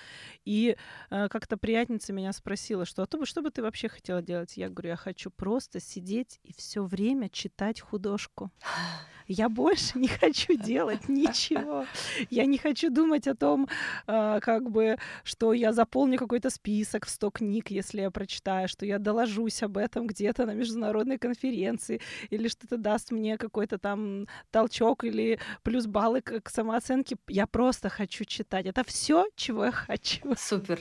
И 0.46 0.78
э, 1.10 1.28
как-то 1.30 1.58
приятница 1.58 2.14
меня 2.14 2.34
спросила, 2.34 2.86
что, 2.86 3.04
а 3.04 3.06
то, 3.06 3.26
что 3.26 3.42
бы 3.42 3.52
ты 3.52 3.62
вообще 3.62 3.88
хотела 3.88 4.22
делать? 4.22 4.58
Я 4.58 4.70
говорю, 4.70 4.90
я 4.90 4.96
хочу 4.96 5.32
просто 5.32 5.80
сидеть 5.80 6.40
и 6.44 6.54
все 6.54 6.84
время 6.84 7.30
читать 7.30 7.82
художку. 7.82 8.52
Я 9.28 9.50
больше 9.50 9.98
не 10.00 10.08
хочу 10.08 10.56
делать 10.56 11.10
ничего. 11.10 11.86
Я 12.30 12.46
не 12.46 12.58
хочу 12.58 12.90
думать 12.90 13.28
о 13.28 13.36
том, 13.36 13.68
а, 14.08 14.40
как 14.40 14.70
бы, 14.70 14.98
что 15.24 15.54
я 15.54 15.74
заполню 15.74 16.18
какой-то 16.18 16.50
список 16.50 17.06
в 17.06 17.10
100 17.10 17.32
книг, 17.32 17.72
если 17.72 18.02
я 18.02 18.12
прочитаю, 18.12 18.68
что 18.68 18.86
я 18.86 19.00
доложусь 19.00 19.64
об 19.64 19.78
этом 19.78 20.08
где-то 20.08 20.46
на 20.46 20.54
международной 20.54 21.18
конференции, 21.18 22.02
или 22.30 22.48
что 22.48 22.68
это 22.68 22.78
даст 22.78 23.12
мне 23.12 23.38
какой-то 23.38 23.78
там 23.78 24.28
толчок 24.52 25.04
или 25.04 25.40
плюс 25.64 25.88
баллы 25.88 26.22
к 26.22 26.50
самооценке. 26.50 27.16
Я 27.28 27.48
просто 27.48 27.90
хочу 27.90 28.26
читать. 28.26 28.66
Это 28.66 28.84
все, 28.84 29.26
чего 29.36 29.66
я 29.66 29.72
хочу. 29.72 30.36
Супер. 30.38 30.80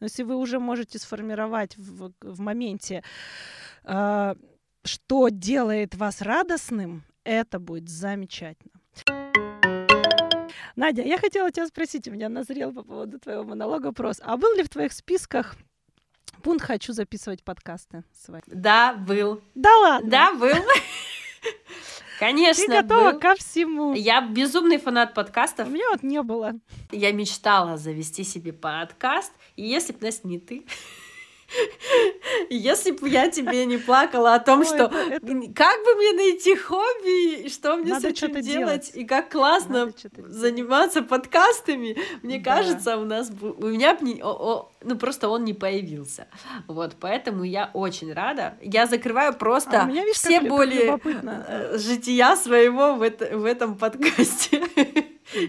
Но 0.00 0.06
если 0.06 0.22
вы 0.22 0.36
уже 0.36 0.58
можете 0.58 0.98
сформировать 0.98 1.76
в, 1.76 2.12
в 2.20 2.40
моменте, 2.40 3.02
э, 3.84 4.34
что 4.84 5.28
делает 5.28 5.94
вас 5.94 6.22
радостным, 6.22 7.04
это 7.24 7.58
будет 7.58 7.88
замечательно. 7.88 8.72
Надя, 10.76 11.02
я 11.02 11.18
хотела 11.18 11.50
тебя 11.50 11.66
спросить, 11.66 12.08
у 12.08 12.10
меня 12.10 12.28
назрел 12.28 12.72
по 12.72 12.82
поводу 12.82 13.18
твоего 13.18 13.44
монолога 13.44 13.86
вопрос. 13.86 14.20
А 14.22 14.36
был 14.36 14.54
ли 14.56 14.62
в 14.62 14.68
твоих 14.68 14.92
списках 14.92 15.54
пункт 16.42 16.64
«Хочу 16.64 16.92
записывать 16.92 17.44
подкасты» 17.44 18.02
свои? 18.12 18.40
Да, 18.46 18.94
был. 18.94 19.40
Да 19.54 19.70
ладно? 19.78 20.10
Да, 20.10 20.34
был. 20.34 20.50
Конечно, 22.18 22.64
Ты 22.66 22.82
готова 22.82 23.12
был. 23.12 23.20
ко 23.20 23.34
всему. 23.36 23.94
Я 23.94 24.20
безумный 24.20 24.78
фанат 24.78 25.14
подкастов. 25.14 25.68
У 25.68 25.70
меня 25.70 25.88
вот 25.90 26.02
не 26.02 26.22
было. 26.22 26.52
Я 26.90 27.12
мечтала 27.12 27.76
завести 27.76 28.24
себе 28.24 28.52
подкаст, 28.52 29.32
и 29.56 29.64
если 29.66 29.92
бы 29.92 30.06
нас 30.06 30.22
не 30.24 30.38
ты, 30.38 30.64
если 32.50 32.90
бы 32.92 33.08
я 33.08 33.30
тебе 33.30 33.64
не 33.66 33.76
плакала 33.76 34.34
о 34.34 34.38
том, 34.40 34.60
Ой, 34.60 34.66
что 34.66 34.84
это- 34.84 35.20
как 35.54 35.84
бы 35.84 35.94
мне 35.96 36.12
найти 36.12 36.56
хобби, 36.56 37.48
что 37.48 37.76
мне 37.76 37.92
Надо 37.92 38.08
с 38.08 38.10
этим 38.10 38.32
делать, 38.32 38.44
делать. 38.44 38.90
и 38.94 39.04
как 39.04 39.30
классно 39.30 39.92
заниматься 40.16 41.02
подкастами, 41.02 41.96
мне 42.22 42.38
Да. 42.38 42.54
кажется, 42.54 42.96
у 42.96 43.04
нас 43.04 43.30
у 43.40 43.66
меня 43.66 43.96
не- 44.00 44.20
о- 44.22 44.32
о- 44.32 44.72
ну 44.82 44.96
просто 44.96 45.28
он 45.28 45.44
не 45.44 45.54
появился, 45.54 46.26
вот 46.66 46.96
поэтому 47.00 47.44
я 47.44 47.70
очень 47.74 48.12
рада. 48.12 48.56
Я 48.60 48.86
закрываю 48.86 49.34
просто 49.34 49.82
А 49.82 49.84
меня, 49.84 50.02
видишь, 50.02 50.16
все 50.18 50.40
боли 50.40 50.84
любопытно. 50.86 51.44
э, 51.48 51.78
жития 51.78 52.36
своего 52.36 52.94
в, 52.94 53.02
это- 53.02 53.36
в 53.36 53.44
этом 53.44 53.76
подкасте. 53.76 54.62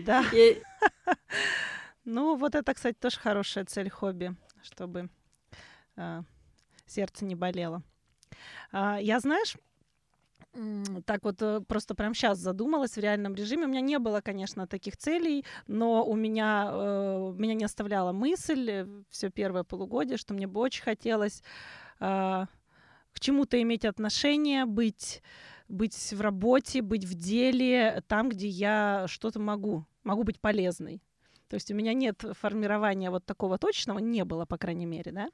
Да. 0.05 0.23
Я- 0.31 0.55
Ну, 2.05 2.35
вот 2.35 2.53
это, 2.53 2.73
кстати, 2.73 2.95
тоже 2.99 3.17
хорошая 3.19 3.65
цель 3.65 3.89
хобби, 3.89 4.35
чтобы 4.61 5.09
сердце 6.85 7.25
не 7.25 7.35
болело. 7.35 7.83
А, 8.71 8.99
я, 8.99 9.19
знаешь, 9.19 9.55
так 11.05 11.23
вот 11.23 11.41
э, 11.41 11.61
просто 11.67 11.95
прям 11.95 12.13
сейчас 12.13 12.37
задумалась 12.37 12.95
в 12.95 12.99
реальном 12.99 13.35
режиме. 13.35 13.65
У 13.65 13.69
меня 13.69 13.81
не 13.81 13.99
было, 13.99 14.21
конечно, 14.21 14.67
таких 14.67 14.95
целей, 14.97 15.45
но 15.67 16.05
у 16.05 16.15
меня, 16.15 16.69
э, 16.71 17.33
меня 17.37 17.53
не 17.53 17.65
оставляла 17.65 18.13
мысль 18.13 18.87
все 19.09 19.29
первое 19.29 19.63
полугодие, 19.63 20.17
что 20.17 20.33
мне 20.33 20.47
бы 20.47 20.61
очень 20.61 20.83
хотелось 20.83 21.43
а, 21.99 22.47
к 23.11 23.19
чему-то 23.19 23.61
иметь 23.61 23.85
отношение, 23.85 24.65
быть, 24.65 25.21
быть 25.67 26.13
в 26.13 26.21
работе, 26.21 26.81
быть 26.81 27.05
в 27.05 27.13
деле, 27.15 28.03
там, 28.07 28.29
где 28.29 28.47
я 28.47 29.05
что-то 29.07 29.39
могу, 29.39 29.85
могу 30.03 30.23
быть 30.23 30.39
полезной. 30.39 31.01
То 31.47 31.55
есть 31.55 31.69
у 31.71 31.75
меня 31.75 31.93
нет 31.93 32.23
формирования 32.33 33.09
вот 33.11 33.25
такого 33.25 33.57
точного, 33.57 33.99
не 33.99 34.25
было, 34.25 34.45
по 34.45 34.57
крайней 34.57 34.85
мере, 34.85 35.11
да. 35.11 35.29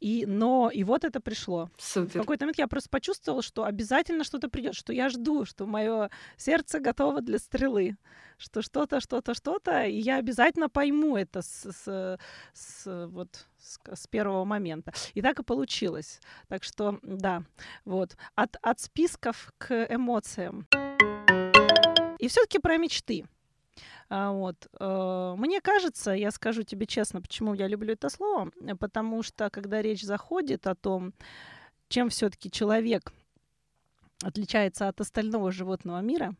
И, 0.00 0.24
но 0.26 0.70
и 0.72 0.84
вот 0.84 1.04
это 1.04 1.20
пришло. 1.20 1.70
В 1.76 1.82
Супер. 1.82 2.20
какой-то 2.20 2.44
момент 2.44 2.58
я 2.58 2.68
просто 2.68 2.88
почувствовала, 2.90 3.42
что 3.42 3.64
обязательно 3.64 4.24
что-то 4.24 4.48
придет, 4.48 4.74
что 4.74 4.92
я 4.92 5.08
жду, 5.08 5.44
что 5.44 5.66
мое 5.66 6.10
сердце 6.36 6.78
готово 6.78 7.20
для 7.20 7.38
стрелы, 7.38 7.96
что 8.36 8.62
что-то, 8.62 9.00
что-то, 9.00 9.34
что-то, 9.34 9.84
и 9.84 9.98
я 9.98 10.16
обязательно 10.16 10.68
пойму 10.68 11.16
это 11.16 11.42
с, 11.42 11.70
с- 11.72 12.18
с, 12.52 13.06
вот 13.08 13.46
с, 13.58 13.78
с 13.92 14.06
первого 14.06 14.44
момента. 14.44 14.92
И 15.14 15.22
так 15.22 15.40
и 15.40 15.42
получилось. 15.42 16.20
Так 16.46 16.62
что, 16.62 17.00
да, 17.02 17.42
вот 17.84 18.16
от 18.36 18.56
от 18.62 18.80
списков 18.80 19.52
к 19.58 19.86
эмоциям. 19.90 20.66
И 22.18 22.28
все-таки 22.28 22.58
про 22.58 22.76
мечты. 22.76 23.24
А, 24.10 24.32
Вот. 24.32 24.68
э, 24.80 25.34
Мне 25.36 25.60
кажется, 25.60 26.12
я 26.12 26.30
скажу 26.30 26.62
тебе 26.62 26.86
честно, 26.86 27.20
почему 27.20 27.54
я 27.54 27.66
люблю 27.68 27.92
это 27.92 28.08
слово, 28.08 28.50
э, 28.60 28.74
потому 28.74 29.22
что 29.22 29.50
когда 29.50 29.82
речь 29.82 30.02
заходит 30.02 30.66
о 30.66 30.74
том, 30.74 31.12
чем 31.88 32.08
все-таки 32.08 32.50
человек 32.50 33.12
отличается 34.22 34.88
от 34.88 35.00
остального 35.00 35.52
животного 35.52 36.00
мира, 36.00 36.34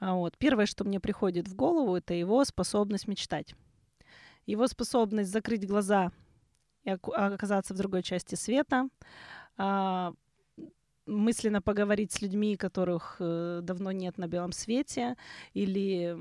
а, 0.00 0.14
вот, 0.14 0.36
первое, 0.38 0.66
что 0.66 0.84
мне 0.84 1.00
приходит 1.00 1.48
в 1.48 1.54
голову, 1.54 1.96
это 1.96 2.14
его 2.14 2.44
способность 2.44 3.08
мечтать. 3.08 3.54
Его 4.46 4.66
способность 4.66 5.30
закрыть 5.30 5.66
глаза 5.66 6.10
и 6.82 6.90
оказаться 6.90 7.74
в 7.74 7.76
другой 7.78 8.02
части 8.02 8.34
света, 8.34 8.88
а, 9.56 10.12
мысленно 11.06 11.62
поговорить 11.62 12.12
с 12.12 12.22
людьми, 12.22 12.56
которых 12.56 13.16
э, 13.20 13.60
давно 13.62 13.92
нет 13.92 14.18
на 14.18 14.26
белом 14.26 14.52
свете, 14.52 15.16
или 15.52 16.16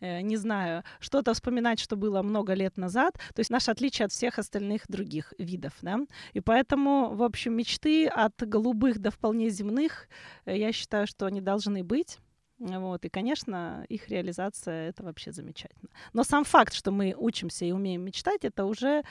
э, 0.00 0.20
не 0.22 0.36
знаю, 0.36 0.82
что-то 1.00 1.34
вспоминать, 1.34 1.80
что 1.80 1.96
было 1.96 2.22
много 2.22 2.54
лет 2.54 2.76
назад. 2.76 3.14
То 3.34 3.40
есть 3.40 3.50
наше 3.50 3.70
отличие 3.70 4.06
от 4.06 4.12
всех 4.12 4.38
остальных 4.38 4.86
других 4.88 5.32
видов. 5.38 5.72
Да? 5.82 6.00
И 6.32 6.40
поэтому, 6.40 7.14
в 7.14 7.22
общем, 7.22 7.54
мечты 7.54 8.06
от 8.06 8.34
голубых 8.38 8.98
до 8.98 9.10
вполне 9.10 9.50
земных, 9.50 10.08
э, 10.46 10.56
я 10.56 10.72
считаю, 10.72 11.06
что 11.06 11.26
они 11.26 11.40
должны 11.40 11.84
быть. 11.84 12.18
Вот. 12.58 13.04
И, 13.04 13.08
конечно, 13.08 13.84
их 13.88 14.08
реализация— 14.08 14.88
это 14.90 15.02
вообще 15.02 15.32
замечательно. 15.32 15.90
Но 16.12 16.22
сам 16.22 16.44
факт, 16.44 16.72
что 16.72 16.92
мы 16.92 17.14
учимся 17.16 17.64
и 17.64 17.72
умеем 17.72 18.02
мечтать, 18.02 18.44
это 18.44 18.64
уже 18.64 19.02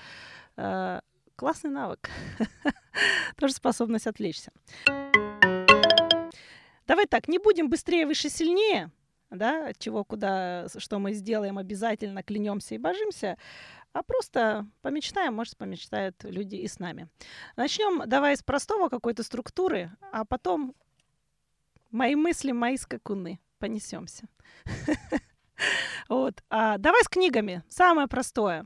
классный 1.35 1.71
навык. 1.71 2.09
Тоже 3.37 3.53
способность 3.53 4.07
отвлечься. 4.07 4.51
Давай 6.85 7.05
так, 7.05 7.27
не 7.27 7.39
будем 7.39 7.69
быстрее, 7.69 8.05
выше, 8.05 8.29
сильнее, 8.29 8.91
да, 9.29 9.73
чего, 9.77 10.03
куда, 10.03 10.67
что 10.77 10.99
мы 10.99 11.13
сделаем 11.13 11.57
обязательно, 11.57 12.23
клянемся 12.23 12.75
и 12.75 12.77
божимся, 12.77 13.37
а 13.93 14.03
просто 14.03 14.67
помечтаем, 14.81 15.35
может, 15.35 15.55
помечтают 15.55 16.23
люди 16.23 16.55
и 16.55 16.67
с 16.67 16.79
нами. 16.79 17.07
Начнем 17.55 18.07
давай 18.07 18.35
с 18.35 18.43
простого 18.43 18.89
какой-то 18.89 19.23
структуры, 19.23 19.91
а 20.11 20.25
потом 20.25 20.75
мои 21.91 22.15
мысли, 22.15 22.51
мои 22.51 22.77
скакуны. 22.77 23.39
Понесемся. 23.59 24.27
Вот. 26.09 26.43
А, 26.49 26.77
давай 26.79 27.01
с 27.03 27.07
книгами. 27.07 27.63
Самое 27.69 28.07
простое. 28.07 28.65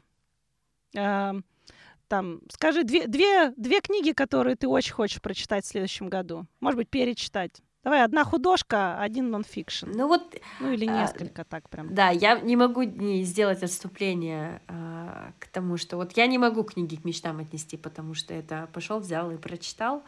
А, 2.08 2.10
Там, 2.10 2.42
скажи, 2.52 2.84
две, 2.84 3.08
две, 3.08 3.52
две 3.58 3.82
книги, 3.82 4.12
которые 4.12 4.56
ты 4.56 4.68
очень 4.68 4.94
хочешь 4.94 5.22
прочитать 5.22 5.66
в 5.66 5.68
следующем 5.68 6.10
году. 6.10 6.46
Может 6.60 6.78
быть, 6.78 6.90
перечитать. 6.90 7.62
Давай, 7.84 8.04
одна 8.04 8.26
художка, 8.26 9.00
один 9.00 9.30
нонфикшн. 9.30 9.90
Ну 9.94 10.08
вот 10.08 10.36
Ну 10.60 10.74
или 10.74 10.86
а, 10.88 11.04
несколько 11.04 11.46
так 11.46 11.70
прям. 11.70 11.94
Да, 11.94 12.10
я 12.10 12.38
не 12.38 12.58
могу 12.58 12.84
не 12.84 13.24
сделать 13.24 13.64
отступление 13.64 14.62
а, 14.68 15.32
к 15.40 15.48
тому, 15.48 15.78
что 15.78 15.96
вот 15.96 16.18
я 16.18 16.28
не 16.28 16.38
могу 16.38 16.64
книги 16.64 16.98
к 16.98 17.06
мечтам 17.06 17.40
отнести, 17.40 17.78
потому 17.78 18.14
что 18.14 18.34
это 18.34 18.68
пошел, 18.74 19.00
взял 19.00 19.32
и 19.32 19.38
прочитал. 19.38 20.04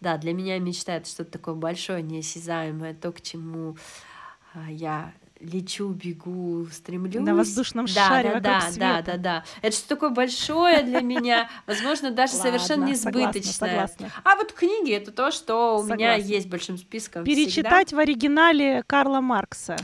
Да, 0.00 0.16
для 0.16 0.32
меня 0.32 0.60
мечта 0.60 0.94
это 0.94 1.08
что-то 1.08 1.32
такое 1.32 1.54
большое, 1.56 2.02
неосязаемое, 2.02 2.94
то, 2.94 3.10
к 3.10 3.20
чему 3.20 3.76
а, 4.54 4.70
я 4.70 5.12
лечу, 5.40 5.88
бегу, 5.88 6.66
стремлюсь. 6.72 7.22
На 7.24 7.34
воздушном 7.34 7.86
да, 7.86 8.08
шаре 8.08 8.30
да, 8.34 8.40
да, 8.40 8.60
света. 8.62 8.78
да, 8.78 9.02
да, 9.02 9.16
да. 9.18 9.44
Это 9.62 9.76
что 9.76 9.88
такое 9.88 10.10
большое 10.10 10.82
для 10.82 11.00
меня, 11.02 11.50
возможно, 11.66 12.10
даже 12.10 12.32
совершенно 12.34 12.82
Ладно, 12.86 12.96
согласна, 12.96 13.26
несбыточное. 13.38 13.52
согласна. 13.70 14.10
А 14.24 14.36
вот 14.36 14.52
книги 14.52 14.92
это 14.92 15.12
то, 15.12 15.30
что 15.30 15.78
у 15.78 15.82
меня 15.84 16.12
Согласна. 16.14 16.32
есть 16.32 16.48
большим 16.48 16.78
списком. 16.78 17.24
всегда. 17.24 17.40
Перечитать 17.42 17.92
в 17.92 17.98
оригинале 17.98 18.82
Карла 18.86 19.20
Маркса. 19.20 19.76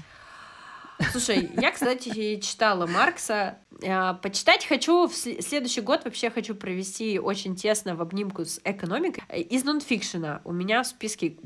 Слушай, 1.13 1.51
я, 1.57 1.71
кстати, 1.71 2.39
читала 2.41 2.87
Маркса. 2.87 3.57
А, 3.87 4.15
Почитать 4.15 4.67
хочу, 4.67 5.07
в 5.09 5.13
сле- 5.13 5.41
следующий 5.41 5.81
год 5.81 6.05
вообще 6.05 6.29
хочу 6.29 6.55
провести 6.55 7.19
очень 7.19 7.57
тесно 7.57 7.97
в 7.97 8.03
обнимку 8.03 8.45
с 8.45 8.61
экономикой. 8.65 9.23
Из 9.35 9.65
нонфикшена 9.65 10.43
у 10.45 10.53
меня 10.53 10.83
в 10.83 10.87
списке 10.87 11.37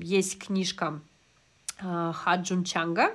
есть 0.00 0.38
книжка 0.38 1.02
а, 1.82 2.12
Ха 2.12 2.36
Джун 2.36 2.64
Чанга. 2.64 3.10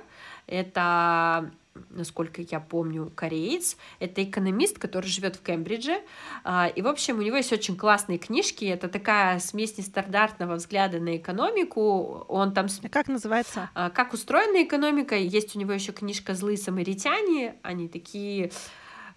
Это 0.46 1.50
насколько 1.90 2.42
я 2.42 2.58
помню, 2.58 3.12
кореец. 3.14 3.76
Это 4.00 4.24
экономист, 4.24 4.80
который 4.80 5.06
живет 5.06 5.36
в 5.36 5.42
Кембридже. 5.42 6.00
А, 6.42 6.66
И, 6.74 6.82
в 6.82 6.88
общем, 6.88 7.18
у 7.18 7.22
него 7.22 7.36
есть 7.36 7.52
очень 7.52 7.76
классные 7.76 8.18
книжки. 8.18 8.64
Это 8.64 8.88
такая 8.88 9.38
смесь 9.38 9.78
нестандартного 9.78 10.54
взгляда 10.56 10.98
на 10.98 11.16
экономику. 11.16 12.24
Он 12.26 12.52
там 12.52 12.68
с- 12.68 12.80
Как 12.90 13.06
называется? 13.06 13.70
а, 13.74 13.90
как 13.90 14.12
устроена 14.12 14.64
экономика. 14.64 15.14
Есть 15.14 15.54
у 15.54 15.58
него 15.60 15.72
еще 15.72 15.92
книжка 15.92 16.34
«Злые 16.34 16.58
самаритяне». 16.58 17.54
Они 17.62 17.86
такие 17.88 18.50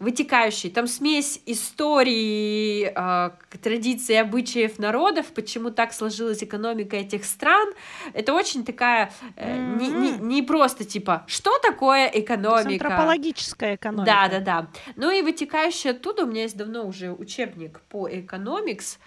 вытекающие. 0.01 0.71
Там 0.71 0.87
смесь 0.87 1.41
истории, 1.45 2.91
а, 2.95 3.29
к- 3.49 3.57
традиций 3.57 4.19
обычаев 4.19 4.79
народов, 4.79 5.27
почему 5.27 5.69
так 5.69 5.93
сложилась 5.93 6.43
экономика 6.43 6.95
этих 6.97 7.23
стран. 7.23 7.69
Это 8.13 8.33
очень 8.33 8.65
такая, 8.65 9.11
э, 9.35 9.57
не, 9.79 9.87
не- 9.89 10.17
не 10.19 10.41
просто 10.41 10.83
типа, 10.85 11.23
что 11.27 11.51
такое 11.59 12.09
То 12.09 12.15
есть 12.17 12.25
экономика? 12.25 12.85
антропологическая 12.85 13.75
экономика. 13.75 14.05
Да, 14.05 14.27
да, 14.27 14.39
да. 14.39 14.67
Ну 14.95 15.11
и 15.11 15.21
вытекающий 15.21 15.91
оттуда 15.91 16.23
у 16.23 16.27
меня 16.27 16.41
есть 16.43 16.57
давно 16.57 16.85
уже 16.85 17.11
учебник 17.13 17.79
по 17.89 18.09
экономикс 18.09 18.97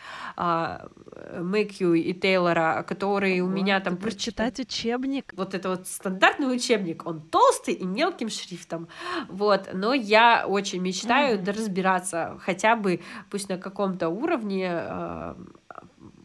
Мэкью 1.38 1.94
и 1.94 2.12
Тейлора, 2.12 2.84
который 2.86 3.40
у 3.40 3.46
Ого, 3.46 3.52
меня 3.52 3.78
ты 3.78 3.84
там 3.86 3.94
будешь 3.96 4.14
прочитан. 4.14 4.46
читать 4.52 4.60
учебник. 4.60 5.32
Вот 5.36 5.54
это 5.54 5.70
вот 5.70 5.86
стандартный 5.86 6.54
учебник, 6.54 7.06
он 7.06 7.20
толстый 7.20 7.74
и 7.74 7.84
мелким 7.84 8.28
шрифтом, 8.28 8.88
вот, 9.28 9.68
но 9.72 9.92
я 9.94 10.46
очень 10.46 10.83
мечтаю 10.84 11.38
Мгм. 11.38 11.46
разбираться 11.46 12.38
хотя 12.40 12.76
бы, 12.76 13.00
пусть 13.30 13.48
на 13.48 13.58
каком-то 13.58 14.08
уровне, 14.08 14.68
э, 14.70 15.34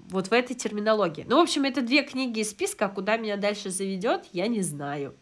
вот 0.09 0.27
в 0.27 0.33
этой 0.33 0.55
терминологии. 0.55 1.25
Ну, 1.27 1.37
в 1.37 1.41
общем, 1.41 1.63
это 1.63 1.81
две 1.81 2.03
книги 2.03 2.39
из 2.39 2.49
списка, 2.51 2.85
а 2.85 2.89
куда 2.89 3.17
меня 3.17 3.37
дальше 3.37 3.69
заведет, 3.69 4.25
я 4.33 4.47
не 4.47 4.61
знаю. 4.61 5.13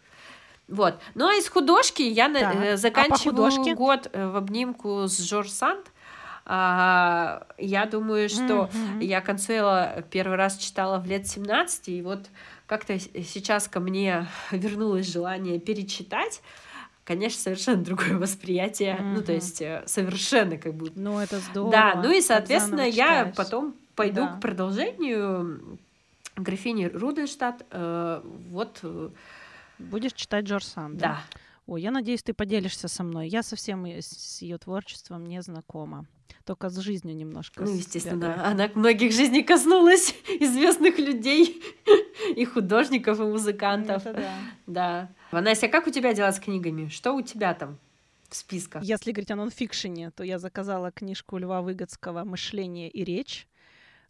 Вот. 0.67 0.99
Ну 1.15 1.27
а 1.27 1.35
из 1.35 1.47
художки 1.47 2.01
я 2.01 2.27
Так, 2.27 2.55
э, 2.55 2.73
а 2.73 2.77
заканчиваю 2.77 3.35
художке? 3.35 3.75
год 3.75 4.09
э, 4.11 4.27
в 4.27 4.35
обнимку 4.35 5.07
с 5.07 5.17
Жорж 5.19 5.49
Санд. 5.49 5.91
А, 6.49 7.45
я 7.57 7.85
думаю, 7.85 8.29
что 8.29 8.69
mm-hmm. 8.71 9.03
я 9.03 9.19
Консуэла 9.19 10.03
первый 10.09 10.37
раз 10.37 10.57
читала 10.57 10.97
в 10.99 11.05
лет 11.05 11.27
17, 11.27 11.89
и 11.89 12.01
вот 12.01 12.27
как-то 12.67 12.97
сейчас 12.99 13.67
ко 13.67 13.81
мне 13.81 14.27
вернулось 14.51 15.11
желание 15.11 15.59
перечитать 15.59 16.41
конечно, 17.07 17.39
совершенно 17.39 17.83
другое 17.83 18.17
восприятие, 18.17 18.95
mm-hmm. 18.95 19.13
ну, 19.13 19.23
то 19.23 19.31
есть 19.31 19.61
э, 19.61 19.83
совершенно 19.85 20.57
как 20.57 20.75
будто. 20.75 20.99
Ну, 20.99 21.17
это 21.17 21.39
здорово. 21.39 21.71
Да, 21.71 22.01
ну 22.03 22.11
и, 22.11 22.21
соответственно, 22.21 22.81
я 22.81 23.33
потом 23.35 23.75
пойду 23.95 24.21
да. 24.21 24.27
к 24.27 24.41
продолжению 24.41 25.79
графини 26.35 26.85
Руденштадт, 26.85 27.65
э, 27.71 28.21
вот... 28.51 28.79
Э, 28.83 29.09
Будешь 29.79 30.13
читать 30.13 30.45
Джордж 30.45 30.65
Санд, 30.65 30.97
да? 30.97 31.07
Да. 31.07 31.39
Ой, 31.67 31.81
я 31.81 31.91
надеюсь, 31.91 32.23
ты 32.23 32.33
поделишься 32.33 32.87
со 32.87 33.03
мной. 33.03 33.27
Я 33.27 33.43
совсем 33.43 33.85
с 33.85 34.41
ее 34.41 34.57
творчеством 34.57 35.25
не 35.25 35.41
знакома. 35.41 36.05
Только 36.45 36.69
с 36.69 36.77
жизнью 36.77 37.15
немножко. 37.15 37.63
Ну, 37.63 37.75
естественно, 37.75 38.45
она 38.45 38.69
многих 38.75 39.11
жизней 39.11 39.43
коснулась 39.43 40.13
известных 40.39 40.97
людей 40.99 41.61
и 42.35 42.45
художников, 42.45 43.19
и 43.19 43.23
музыкантов. 43.23 44.05
Это 44.05 44.13
да. 44.13 44.33
Да. 44.65 45.09
Ванася, 45.31 45.67
как 45.67 45.87
у 45.87 45.91
тебя 45.91 46.13
дела 46.13 46.31
с 46.31 46.39
книгами? 46.39 46.87
Что 46.87 47.13
у 47.13 47.21
тебя 47.21 47.53
там? 47.53 47.77
в 48.29 48.35
списках. 48.35 48.83
Если 48.83 49.13
говорить 49.13 49.31
о 49.31 49.37
нонфикшене, 49.37 50.11
то 50.11 50.21
я 50.21 50.37
заказала 50.37 50.91
книжку 50.91 51.37
Льва 51.37 51.61
Выгодского 51.61 52.25
«Мышление 52.25 52.89
и 52.89 53.05
речь» 53.05 53.47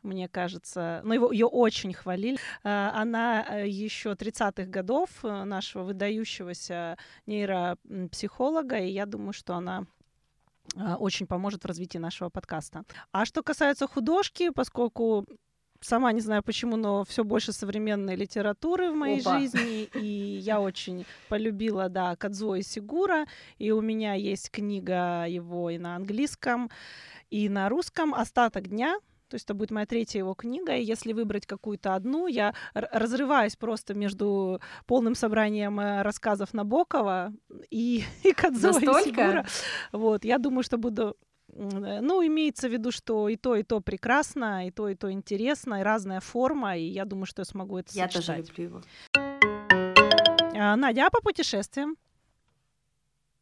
мне 0.03 0.27
кажется. 0.27 1.01
Но 1.03 1.13
его, 1.13 1.31
ее 1.31 1.45
очень 1.45 1.93
хвалили. 1.93 2.37
А, 2.63 2.93
она 2.95 3.45
э, 3.47 3.67
еще 3.67 4.11
30-х 4.11 4.65
годов 4.65 5.09
э, 5.23 5.43
нашего 5.43 5.83
выдающегося 5.83 6.97
нейропсихолога, 7.25 8.77
и 8.77 8.89
я 8.89 9.05
думаю, 9.05 9.33
что 9.33 9.55
она 9.55 9.79
а, 9.79 9.85
очень 10.75 11.27
поможет 11.27 11.63
в 11.63 11.67
развитии 11.67 11.97
нашего 11.97 12.29
подкаста. 12.29 12.83
А 13.11 13.25
что 13.25 13.43
касается 13.43 13.87
художки, 13.87 14.49
поскольку 14.49 15.25
сама 15.81 16.11
не 16.11 16.21
знаю 16.21 16.43
почему, 16.43 16.75
но 16.75 17.03
все 17.03 17.23
больше 17.23 17.51
современной 17.53 18.15
литературы 18.15 18.91
в 18.91 18.95
моей 18.95 19.21
Опа. 19.21 19.39
жизни, 19.39 19.83
и 19.93 20.37
я 20.37 20.59
очень 20.59 21.05
полюбила, 21.29 21.89
да, 21.89 22.15
Кадзо 22.15 22.55
и 22.55 22.63
Сигура, 22.63 23.25
и 23.57 23.71
у 23.71 23.81
меня 23.81 24.13
есть 24.13 24.51
книга 24.51 25.25
его 25.27 25.69
и 25.69 25.77
на 25.77 25.95
английском, 25.95 26.69
и 27.29 27.49
на 27.49 27.69
русском 27.69 28.13
«Остаток 28.13 28.67
дня», 28.67 28.97
то 29.27 29.35
есть 29.35 29.45
это 29.45 29.53
будет 29.53 29.71
моя 29.71 29.85
третья 29.85 30.19
его 30.19 30.33
книга, 30.33 30.75
и 30.75 30.83
если 30.83 31.13
выбрать 31.13 31.45
какую-то 31.45 31.95
одну, 31.95 32.27
я 32.27 32.53
разрываюсь 32.73 33.55
просто 33.55 33.93
между 33.93 34.61
полным 34.85 35.15
собранием 35.15 35.79
э, 35.79 36.01
рассказов 36.01 36.53
Набокова 36.53 37.33
и, 37.69 38.03
и 38.23 38.31
Кадзо 38.31 38.69
и 38.69 38.73
Сигура. 39.03 39.45
Вот, 39.91 40.25
я 40.25 40.37
думаю, 40.37 40.63
что 40.63 40.77
буду 40.77 41.17
э, 41.49 41.99
ну, 42.01 42.25
имеется 42.25 42.69
в 42.69 42.71
виду, 42.71 42.91
что 42.91 43.29
и 43.29 43.35
то, 43.35 43.55
и 43.55 43.63
то 43.63 43.81
прекрасно, 43.81 44.67
и 44.67 44.71
то, 44.71 44.87
и 44.87 44.95
то 44.95 45.11
интересно, 45.11 45.81
и 45.81 45.83
разная 45.83 46.19
форма, 46.19 46.77
и 46.77 46.85
я 46.85 47.05
думаю, 47.05 47.25
что 47.25 47.41
я 47.41 47.45
смогу 47.45 47.77
это 47.77 47.89
я 47.93 48.09
сочетать. 48.09 48.27
Я 48.27 48.43
тоже 48.43 48.49
люблю 48.49 48.65
его. 48.65 48.81
А, 50.59 50.75
Надя, 50.75 51.07
а 51.07 51.09
по 51.09 51.21
путешествиям? 51.21 51.97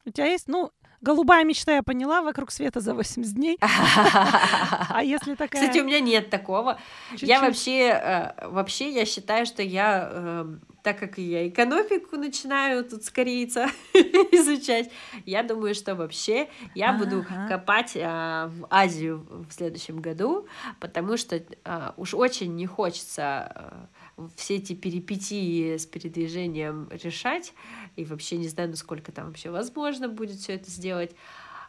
У 0.05 0.11
тебя 0.11 0.27
есть, 0.27 0.47
ну, 0.47 0.71
Голубая 1.05 1.43
мечта 1.43 1.75
я 1.75 1.83
поняла, 1.83 2.23
вокруг 2.23 2.49
света 2.49 2.79
за 2.79 2.95
80 2.95 3.35
дней. 3.35 3.59
А 3.61 5.01
если 5.03 5.35
такая... 5.35 5.61
Кстати, 5.61 5.77
у 5.77 5.85
меня 5.85 5.99
нет 5.99 6.31
такого. 6.31 6.79
Я 7.17 7.41
вообще, 7.41 7.89
э, 7.89 8.47
вообще, 8.47 8.89
я 8.89 9.05
считаю, 9.05 9.45
что 9.45 9.61
я, 9.61 10.09
эм, 10.11 10.61
так 10.81 10.97
как 10.97 11.19
я 11.19 11.47
экономику 11.47 12.17
начинаю 12.17 12.83
тут 12.83 13.03
с 13.03 13.11
корейца 13.11 13.67
изучать, 13.93 14.89
я 15.27 15.43
думаю, 15.43 15.75
что 15.75 15.93
вообще 15.93 16.49
я 16.73 16.93
буду 16.93 17.23
копать 17.49 17.91
э, 17.95 17.99
в 18.47 18.65
Азию 18.71 19.27
в 19.47 19.53
следующем 19.53 20.01
году, 20.01 20.47
потому 20.79 21.17
что 21.17 21.35
э, 21.35 21.91
уж 21.97 22.15
очень 22.15 22.55
не 22.55 22.65
хочется 22.65 23.89
все 24.35 24.55
эти 24.55 24.73
перипетии 24.73 25.77
с 25.77 25.85
передвижением 25.85 26.89
решать, 26.91 27.53
и 27.95 28.05
вообще 28.05 28.37
не 28.37 28.47
знаю, 28.47 28.69
насколько 28.69 29.11
там 29.11 29.27
вообще 29.27 29.49
возможно 29.49 30.07
будет 30.07 30.37
все 30.37 30.53
это 30.53 30.69
сделать. 30.69 31.15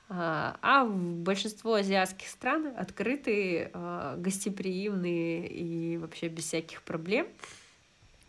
А, 0.09 0.57
а 0.63 0.85
большинство 0.85 1.75
азиатских 1.75 2.29
стран 2.29 2.73
открыты, 2.77 3.71
а, 3.73 4.17
гостеприимные 4.17 5.49
и 5.49 5.97
вообще 5.99 6.29
без 6.29 6.45
всяких 6.45 6.83
проблем. 6.83 7.27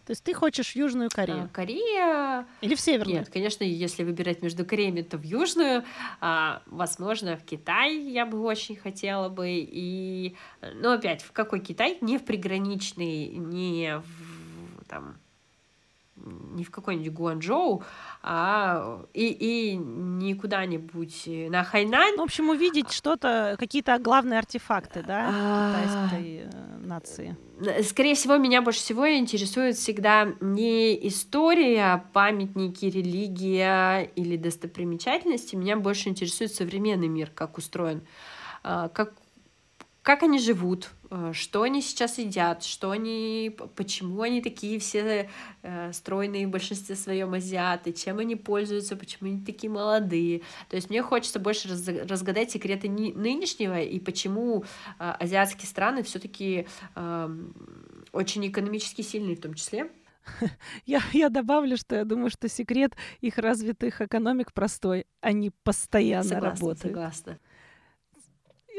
То 0.08 0.12
есть 0.12 0.24
ты 0.24 0.34
хочешь 0.34 0.72
в 0.72 0.76
Южную 0.78 1.10
Корею? 1.14 1.44
А, 1.44 1.48
Корея... 1.50 2.46
Или 2.62 2.76
в 2.76 2.80
Северную? 2.80 3.20
Нет, 3.20 3.30
конечно, 3.30 3.66
если 3.66 4.06
выбирать 4.06 4.42
между 4.42 4.64
Кореями, 4.64 5.02
то 5.02 5.18
в 5.18 5.24
Южную. 5.24 5.84
А, 6.22 6.62
возможно, 6.66 7.36
в 7.36 7.44
Китай 7.44 7.94
я 7.98 8.26
бы 8.26 8.40
очень 8.40 8.78
хотела 8.78 9.28
бы. 9.28 9.50
И... 9.50 10.38
Но 10.76 10.94
опять, 10.94 11.22
в 11.24 11.34
какой 11.34 11.60
Китай? 11.60 11.98
Не 12.00 12.20
в 12.20 12.24
приграничный, 12.24 13.28
не 13.32 13.98
в 13.98 14.86
там 14.88 15.18
не 16.26 16.64
в 16.64 16.72
какой-нибудь 16.72 17.14
Гуанчжоу, 17.14 17.84
а 18.24 19.06
и, 19.14 19.28
и 19.28 19.76
не 19.76 20.34
куда-нибудь 20.34 21.24
на 21.50 21.64
Хайнань. 21.64 22.16
Ну, 22.16 22.24
в 22.24 22.26
общем, 22.26 22.50
увидеть 22.50 22.92
что-то, 22.92 23.56
какие-то 23.60 23.98
главные 24.00 24.40
артефакты, 24.40 25.04
да, 25.04 25.30
а. 25.32 25.74
китайской 25.74 26.50
э, 26.52 26.78
нации. 26.86 27.38
Скорее 27.84 28.16
всего, 28.16 28.38
меня 28.38 28.62
больше 28.62 28.80
всего 28.80 29.10
интересует 29.10 29.76
всегда 29.76 30.34
не 30.42 31.08
история, 31.08 32.06
памятники, 32.14 32.86
религия 32.86 34.02
или 34.16 34.38
достопримечательности. 34.38 35.56
Меня 35.56 35.78
больше 35.78 36.10
интересует 36.10 36.54
современный 36.54 37.08
мир, 37.08 37.32
как 37.34 37.58
устроен, 37.58 38.02
а, 38.64 38.90
как 38.90 39.14
как 40.08 40.24
они 40.24 40.40
живут, 40.40 40.90
э, 41.12 41.32
что 41.34 41.64
они 41.64 41.82
сейчас 41.82 42.18
едят, 42.18 42.64
что 42.64 42.92
они, 42.92 43.54
почему 43.76 44.22
они 44.22 44.42
такие 44.42 44.80
все 44.80 45.30
э, 45.64 45.92
стройные 45.92 46.48
в 46.48 46.50
большинстве 46.50 46.96
своем 46.96 47.34
азиаты, 47.34 47.92
чем 47.92 48.20
они 48.20 48.38
пользуются, 48.38 48.96
почему 48.96 49.30
они 49.30 49.44
такие 49.44 49.70
молодые. 49.70 50.44
То 50.70 50.78
есть 50.78 50.90
мне 50.90 51.04
хочется 51.04 51.42
больше 51.42 51.68
раз, 51.68 51.86
разгадать 52.10 52.52
секреты 52.52 52.88
нынешнего 52.88 53.82
и 53.82 54.00
почему 54.00 54.64
э, 54.98 55.14
азиатские 55.20 55.68
страны 55.68 56.04
все-таки 56.04 56.68
э, 56.96 57.38
очень 58.14 58.48
экономически 58.48 59.02
сильные 59.02 59.36
в 59.36 59.42
том 59.42 59.56
числе. 59.56 59.92
Я, 60.86 61.02
я 61.12 61.30
добавлю, 61.30 61.76
что 61.76 61.96
я 61.96 62.06
думаю, 62.06 62.30
что 62.30 62.48
секрет 62.48 62.96
их 63.20 63.38
развитых 63.38 64.02
экономик 64.02 64.54
простой. 64.54 65.06
Они 65.20 65.52
постоянно 65.64 66.24
согласна, 66.24 66.50
работают. 66.50 66.80
Согласна 66.80 67.40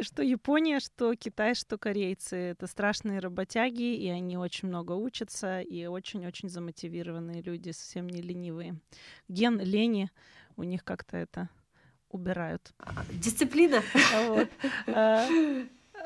что 0.02 0.22
Япония, 0.22 0.80
что 0.80 1.14
Китай, 1.14 1.54
что 1.54 1.78
корейцы— 1.78 2.36
это 2.36 2.66
страшные 2.66 3.20
работяги, 3.20 3.94
и 3.94 4.08
они 4.08 4.36
очень 4.36 4.68
много 4.68 4.92
учатся, 4.92 5.60
и 5.60 5.86
очень-очень 5.86 6.48
замотивированные 6.48 7.42
люди, 7.42 7.70
совсем 7.70 8.08
не 8.08 8.20
ленивые. 8.20 8.78
Ген 9.28 9.60
лени 9.60 10.10
у 10.56 10.62
них 10.62 10.84
как-то 10.84 11.16
это 11.16 11.48
убирают. 12.10 12.72
Дисциплина. 13.12 13.82
Вот. 14.28 14.48
А, 14.86 15.26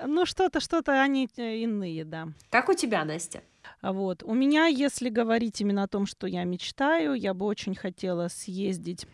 ну, 0.06 0.26
что-то, 0.26 0.60
что-то 0.60 1.00
они 1.00 1.28
э, 1.36 1.58
иные, 1.58 2.04
да. 2.04 2.28
Как 2.50 2.68
у 2.68 2.74
тебя, 2.74 3.04
Настя? 3.04 3.42
Вот. 3.82 4.22
У 4.22 4.34
меня, 4.34 4.66
если 4.66 5.08
говорить 5.08 5.60
именно 5.60 5.82
о 5.84 5.88
том, 5.88 6.06
что 6.06 6.26
я 6.26 6.44
мечтаю, 6.44 7.14
я 7.14 7.34
бы 7.34 7.46
очень 7.46 7.74
хотела 7.74 8.28
съездить 8.28 9.06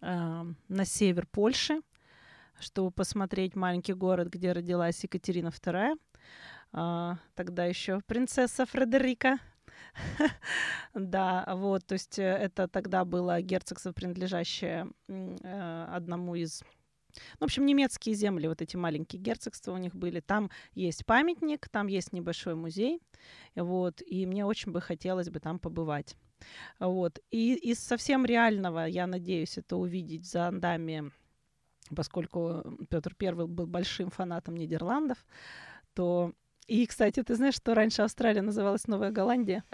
э, 0.00 0.44
на 0.68 0.84
север 0.84 1.26
Польши 1.26 1.80
чтобы 2.60 2.90
посмотреть 2.90 3.56
маленький 3.56 3.94
город, 3.94 4.28
где 4.28 4.52
родилась 4.52 5.02
Екатерина 5.02 5.48
II. 5.48 5.98
А, 6.72 7.18
тогда 7.34 7.64
еще 7.64 8.00
принцесса 8.06 8.66
Фредерика. 8.66 9.38
Да, 10.94 11.44
вот, 11.56 11.84
то 11.86 11.94
есть 11.94 12.18
э, 12.18 12.22
это 12.22 12.68
тогда 12.68 13.04
было 13.04 13.40
герцогство, 13.40 13.92
принадлежащее 13.92 14.88
э, 15.08 15.86
одному 15.90 16.36
из 16.36 16.62
ну, 17.38 17.40
в 17.40 17.44
общем, 17.44 17.64
немецкие 17.64 18.14
земли, 18.14 18.48
вот 18.48 18.60
эти 18.60 18.76
маленькие 18.76 19.22
герцогства 19.22 19.72
у 19.72 19.76
них 19.76 19.94
были. 19.94 20.18
Там 20.20 20.50
есть 20.74 21.06
памятник, 21.06 21.68
там 21.68 21.86
есть 21.86 22.12
небольшой 22.12 22.56
музей, 22.56 23.00
вот, 23.54 24.02
и 24.04 24.26
мне 24.26 24.44
очень 24.44 24.72
бы 24.72 24.80
хотелось 24.80 25.30
бы 25.30 25.38
там 25.38 25.60
побывать. 25.60 26.16
Вот. 26.80 27.20
И 27.30 27.54
из 27.54 27.78
совсем 27.78 28.26
реального, 28.26 28.86
я 28.86 29.06
надеюсь, 29.06 29.58
это 29.58 29.76
увидеть 29.76 30.26
за 30.26 30.48
андами 30.48 31.12
поскольку 31.94 32.62
Петр 32.88 33.14
I 33.20 33.32
был 33.32 33.66
большим 33.66 34.10
фанатом 34.10 34.56
Нидерландов, 34.56 35.18
то... 35.94 36.32
И, 36.66 36.86
кстати, 36.86 37.22
ты 37.22 37.34
знаешь, 37.34 37.54
что 37.54 37.74
раньше 37.74 38.02
Австралия 38.02 38.40
называлась 38.40 38.86
Новая 38.86 39.10
Голландия? 39.10 39.64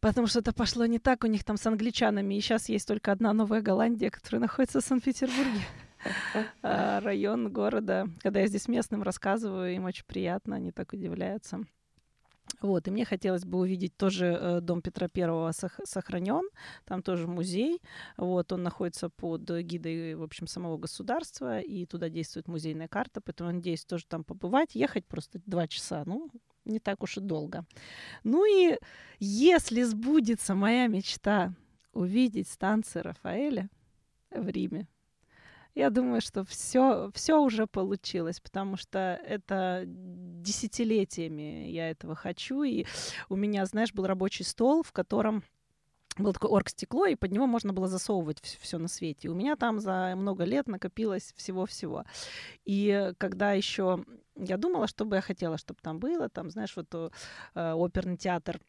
Потому 0.00 0.28
что 0.28 0.38
это 0.38 0.52
пошло 0.52 0.86
не 0.86 0.98
так 0.98 1.24
у 1.24 1.26
них 1.26 1.44
там 1.44 1.56
с 1.56 1.66
англичанами. 1.66 2.34
И 2.34 2.40
сейчас 2.40 2.68
есть 2.68 2.86
только 2.88 3.12
одна 3.12 3.32
Новая 3.32 3.60
Голландия, 3.60 4.10
которая 4.10 4.40
находится 4.40 4.80
в 4.80 4.84
Санкт-Петербурге. 4.84 5.60
А, 6.62 7.00
район 7.00 7.52
города. 7.52 8.08
Когда 8.20 8.40
я 8.40 8.46
здесь 8.46 8.68
местным 8.68 9.02
рассказываю, 9.02 9.74
им 9.74 9.84
очень 9.84 10.06
приятно, 10.06 10.56
они 10.56 10.72
так 10.72 10.94
удивляются. 10.94 11.60
Вот, 12.60 12.86
и 12.88 12.90
мне 12.90 13.04
хотелось 13.04 13.44
бы 13.44 13.58
увидеть 13.58 13.96
тоже 13.96 14.26
э, 14.26 14.60
дом 14.60 14.82
Петра 14.82 15.08
Первого 15.08 15.50
сох- 15.52 15.80
сохранен, 15.84 16.48
там 16.84 17.02
тоже 17.02 17.26
музей, 17.26 17.80
вот, 18.16 18.52
он 18.52 18.62
находится 18.62 19.08
под 19.08 19.50
гидой, 19.60 20.14
в 20.14 20.22
общем, 20.22 20.46
самого 20.46 20.76
государства, 20.76 21.60
и 21.60 21.86
туда 21.86 22.08
действует 22.08 22.48
музейная 22.48 22.88
карта, 22.88 23.20
поэтому 23.20 23.52
надеюсь 23.52 23.84
тоже 23.84 24.04
там 24.06 24.24
побывать, 24.24 24.74
ехать 24.74 25.06
просто 25.06 25.40
два 25.46 25.68
часа, 25.68 26.02
ну, 26.04 26.28
не 26.64 26.80
так 26.80 27.02
уж 27.02 27.16
и 27.16 27.20
долго. 27.20 27.64
Ну 28.24 28.44
и 28.44 28.76
если 29.18 29.82
сбудется 29.82 30.54
моя 30.54 30.86
мечта 30.86 31.54
увидеть 31.92 32.48
станции 32.48 33.00
Рафаэля 33.00 33.70
в 34.30 34.48
Риме, 34.48 34.86
я 35.80 35.90
думаю, 35.90 36.20
что 36.20 36.44
все, 36.44 37.10
все 37.14 37.40
уже 37.40 37.66
получилось, 37.66 38.38
потому 38.38 38.76
что 38.76 38.98
это 38.98 39.84
десятилетиями 39.86 41.70
я 41.70 41.90
этого 41.90 42.14
хочу. 42.14 42.62
И 42.62 42.84
у 43.30 43.36
меня, 43.36 43.64
знаешь, 43.64 43.94
был 43.94 44.06
рабочий 44.06 44.44
стол, 44.44 44.82
в 44.82 44.92
котором 44.92 45.42
был 46.18 46.34
такой 46.34 46.50
оргстекло, 46.50 47.06
и 47.06 47.14
под 47.14 47.32
него 47.32 47.46
можно 47.46 47.72
было 47.72 47.88
засовывать 47.88 48.40
все 48.42 48.78
на 48.78 48.88
свете. 48.88 49.28
И 49.28 49.30
у 49.30 49.34
меня 49.34 49.56
там 49.56 49.80
за 49.80 50.14
много 50.16 50.44
лет 50.44 50.68
накопилось 50.68 51.32
всего-всего. 51.36 52.04
И 52.66 53.12
когда 53.16 53.52
еще 53.52 54.04
я 54.36 54.58
думала, 54.58 54.86
что 54.86 55.04
бы 55.06 55.16
я 55.16 55.22
хотела, 55.22 55.56
чтобы 55.56 55.80
там 55.82 55.98
было, 55.98 56.28
там, 56.28 56.50
знаешь, 56.50 56.76
вот 56.76 56.94
э, 57.54 57.72
оперный 57.72 58.16
театр 58.16 58.60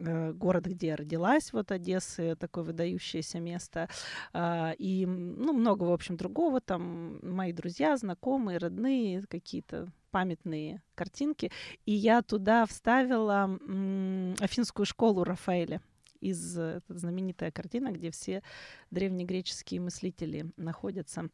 город, 0.00 0.66
где 0.66 0.88
я 0.88 0.96
родилась, 0.96 1.52
вот 1.52 1.70
Одессы, 1.70 2.36
такое 2.36 2.64
выдающееся 2.64 3.40
место, 3.40 3.88
а, 4.32 4.72
и, 4.78 5.06
ну, 5.06 5.52
много, 5.52 5.84
в 5.84 5.92
общем, 5.92 6.16
другого, 6.16 6.60
там, 6.60 7.18
мои 7.22 7.52
друзья, 7.52 7.96
знакомые, 7.96 8.58
родные, 8.58 9.22
какие-то 9.28 9.88
памятные 10.10 10.82
картинки, 10.94 11.50
и 11.86 11.92
я 11.92 12.22
туда 12.22 12.66
вставила 12.66 13.44
Афинскую 14.40 14.86
школу 14.86 15.24
Рафаэля 15.24 15.80
из 16.20 16.56
э, 16.58 16.80
знаменитая 16.88 17.50
картина, 17.50 17.90
где 17.92 18.10
все 18.10 18.42
древнегреческие 18.90 19.80
мыслители 19.80 20.52
находятся 20.56 21.28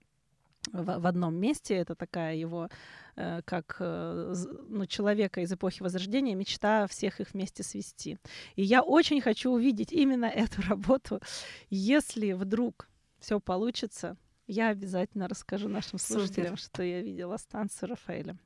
в, 0.73 1.01
в 1.01 1.07
одном 1.07 1.35
месте. 1.35 1.75
Это 1.75 1.95
такая 1.95 2.35
его, 2.37 2.69
э, 3.17 3.41
как 3.45 3.77
э, 3.81 4.35
ну, 4.69 4.87
человека 4.87 5.41
из 5.41 5.53
эпохи 5.53 5.83
Возрождения, 5.83 6.35
мечта 6.35 6.87
всех 6.87 7.21
их 7.21 7.33
вместе 7.33 7.63
свести. 7.63 8.19
И 8.57 8.63
я 8.63 8.83
очень 8.83 9.21
хочу 9.21 9.51
увидеть 9.51 9.93
именно 9.93 10.27
эту 10.27 10.63
работу. 10.69 11.21
Если 11.69 12.33
вдруг 12.33 12.89
все 13.19 13.41
получится, 13.41 14.17
я 14.47 14.69
обязательно 14.69 15.29
расскажу 15.29 15.69
нашим 15.69 15.99
слушателям, 15.99 16.57
Супер. 16.57 16.71
что 16.75 16.83
я 16.83 17.03
видела 17.03 17.37
станцию 17.37 17.91
Рафаэля. 17.91 18.37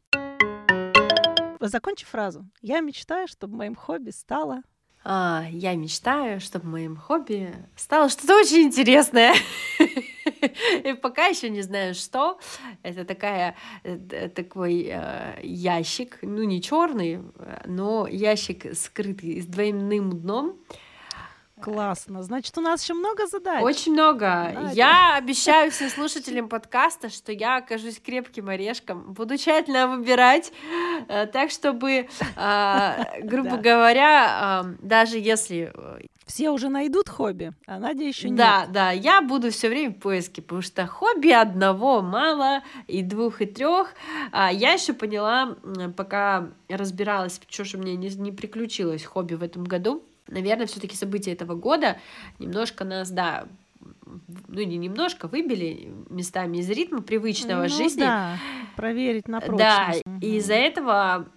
Закончи 1.61 2.05
фразу. 2.05 2.46
Я 2.61 2.81
мечтаю, 2.81 3.27
чтобы 3.27 3.57
моим 3.57 3.74
хобби 3.74 4.11
стало 4.11 4.62
а, 5.07 5.44
я 5.50 5.74
мечтаю, 5.74 6.40
чтобы 6.40 6.66
моим 6.66 6.96
хобби 6.96 7.55
стало 7.77 8.09
что-то 8.09 8.38
очень 8.38 8.62
интересное. 8.62 9.35
И 10.85 10.92
пока 10.94 11.26
еще 11.26 11.50
не 11.50 11.62
знаю, 11.62 11.94
что. 11.94 12.38
Это 12.83 13.04
такая, 13.04 13.57
э, 13.83 14.28
такой 14.28 14.88
э, 14.90 15.40
ящик, 15.42 16.18
ну 16.22 16.42
не 16.42 16.61
черный, 16.61 17.20
но 17.64 18.07
ящик 18.07 18.74
скрытый 18.76 19.40
с 19.40 19.46
двойным 19.46 20.11
дном. 20.11 20.59
Классно. 21.61 22.22
Значит, 22.22 22.59
у 22.59 22.61
нас 22.61 22.83
еще 22.83 22.94
много 22.94 23.26
задач. 23.26 23.62
Очень 23.62 23.92
много. 23.92 24.50
Надя. 24.54 24.74
Я 24.74 25.14
обещаю 25.18 25.70
всем 25.70 25.88
слушателям 25.88 26.48
подкаста, 26.48 27.09
что 27.09 27.33
я 27.33 27.57
окажусь 27.57 28.00
крепким 28.00 28.48
орешком. 28.48 29.14
Буду 29.14 29.38
тщательно 29.38 29.88
выбирать, 29.88 30.52
э, 31.09 31.26
так 31.26 31.50
чтобы, 31.50 32.09
э, 32.37 33.20
грубо 33.22 33.57
говоря, 33.57 34.64
даже 34.83 35.18
если 35.18 35.72
все 36.26 36.50
уже 36.50 36.68
найдут 36.68 37.08
хобби, 37.08 37.52
а 37.66 37.78
Надя 37.78 38.04
еще 38.04 38.28
нет. 38.28 38.38
Да, 38.38 38.66
да, 38.66 38.90
я 38.90 39.20
буду 39.20 39.50
все 39.50 39.68
время 39.68 39.90
в 39.90 39.98
поиске, 39.98 40.42
потому 40.42 40.62
что 40.62 40.87
хобби 40.87 41.30
одного 41.30 42.00
мало, 42.00 42.62
и 42.87 43.02
двух, 43.02 43.42
и 43.42 43.46
трех. 43.46 43.94
А 44.32 44.52
я 44.52 44.72
еще 44.72 44.94
поняла, 44.94 45.56
пока 45.96 46.48
разбиралась, 46.68 47.40
что 47.48 47.64
же 47.64 47.78
мне 47.78 47.96
не, 47.96 48.08
не 48.08 48.32
приключилось 48.32 49.04
хобби 49.04 49.34
в 49.34 49.42
этом 49.42 49.64
году. 49.64 50.02
Наверное, 50.28 50.66
все-таки 50.66 50.96
события 50.96 51.32
этого 51.32 51.54
года 51.54 51.98
немножко 52.38 52.84
нас, 52.84 53.10
да, 53.10 53.46
ну 54.48 54.62
не 54.62 54.76
немножко 54.76 55.28
выбили 55.28 55.92
местами 56.08 56.58
из 56.58 56.70
ритма 56.70 57.02
привычного 57.02 57.64
ну, 57.64 57.68
жизни. 57.68 58.00
Да, 58.00 58.38
проверить 58.76 59.28
на 59.28 59.40
прочность. 59.40 60.02
Да, 60.04 60.10
угу. 60.10 60.18
и 60.20 60.37
из-за 60.37 60.54
этого 60.54 61.28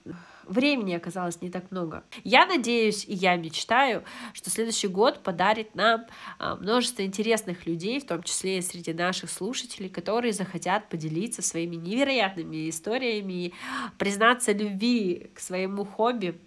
времени 0.48 0.94
оказалось 0.94 1.42
не 1.42 1.50
так 1.50 1.72
много. 1.72 2.04
Я 2.24 2.46
надеюсь 2.46 3.06
и 3.06 3.14
я 3.14 3.36
мечтаю, 3.36 4.04
что 4.34 4.50
следующий 4.50 4.88
год 4.88 5.24
подарит 5.24 5.76
нам 5.76 6.06
а, 6.40 6.56
множество 6.56 7.04
интересных 7.04 7.66
людей, 7.66 8.00
в 8.00 8.06
том 8.06 8.24
числе 8.24 8.60
и 8.60 8.62
среди 8.62 8.94
наших 8.94 9.30
слушателей, 9.30 9.90
которые 9.90 10.34
захотят 10.34 10.90
поделиться 10.90 11.42
своими 11.42 11.76
невероятными 11.76 12.70
историями, 12.70 13.54
признаться 13.98 14.52
любви 14.52 15.32
к 15.34 15.40
своему 15.40 15.86
хобби, 15.86 16.40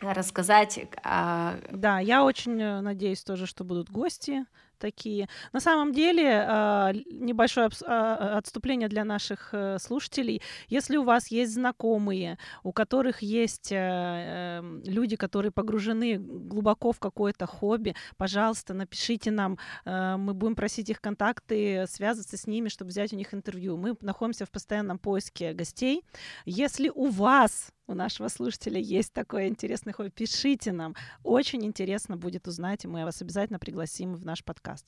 рассказать. 0.00 0.78
А... 1.02 1.58
Да, 1.72 1.98
я 1.98 2.24
очень 2.24 2.60
э, 2.60 2.80
надеюсь 2.80 3.22
тоже, 3.24 3.46
что 3.46 3.64
будут 3.64 3.90
гости 3.90 4.46
такие. 4.78 5.28
На 5.52 5.60
самом 5.60 5.92
деле, 5.92 6.44
а, 6.46 6.92
небольшое 7.10 7.68
а, 7.86 8.38
отступление 8.38 8.88
для 8.88 9.04
наших 9.04 9.50
э, 9.52 9.78
слушателей. 9.78 10.42
Если 10.68 10.96
у 10.96 11.04
вас 11.04 11.28
есть 11.28 11.54
знакомые, 11.54 12.38
у 12.62 12.72
которых 12.72 13.22
есть 13.22 13.72
э, 13.72 13.76
эм, 13.76 14.82
люди, 14.84 15.16
которые 15.16 15.52
погружены 15.52 16.18
глубоко 16.18 16.92
в 16.92 16.98
какое-то 16.98 17.46
хобби, 17.46 17.94
пожалуйста, 18.16 18.74
напишите 18.74 19.30
нам. 19.30 19.58
Э, 19.84 20.16
мы 20.16 20.34
будем 20.34 20.54
просить 20.54 20.90
их 20.90 21.00
контакты, 21.00 21.86
связаться 21.88 22.36
с 22.36 22.46
ними, 22.46 22.68
чтобы 22.68 22.90
взять 22.90 23.12
у 23.12 23.16
них 23.16 23.34
интервью. 23.34 23.76
Мы 23.76 23.96
находимся 24.00 24.46
в 24.46 24.50
постоянном 24.50 24.98
поиске 24.98 25.52
гостей. 25.52 26.04
Если 26.44 26.90
у 26.94 27.06
вас 27.06 27.72
у 27.88 27.94
нашего 27.94 28.28
слушателя 28.28 28.78
есть 28.78 29.12
такое 29.12 29.48
интересное 29.48 29.92
хобби, 29.92 30.10
пишите 30.10 30.72
нам. 30.72 30.94
Очень 31.24 31.64
интересно 31.64 32.16
будет 32.16 32.46
узнать, 32.46 32.84
и 32.84 32.88
мы 32.88 33.04
вас 33.04 33.20
обязательно 33.22 33.58
пригласим 33.58 34.14
в 34.14 34.24
наш 34.24 34.44
подкаст. 34.44 34.86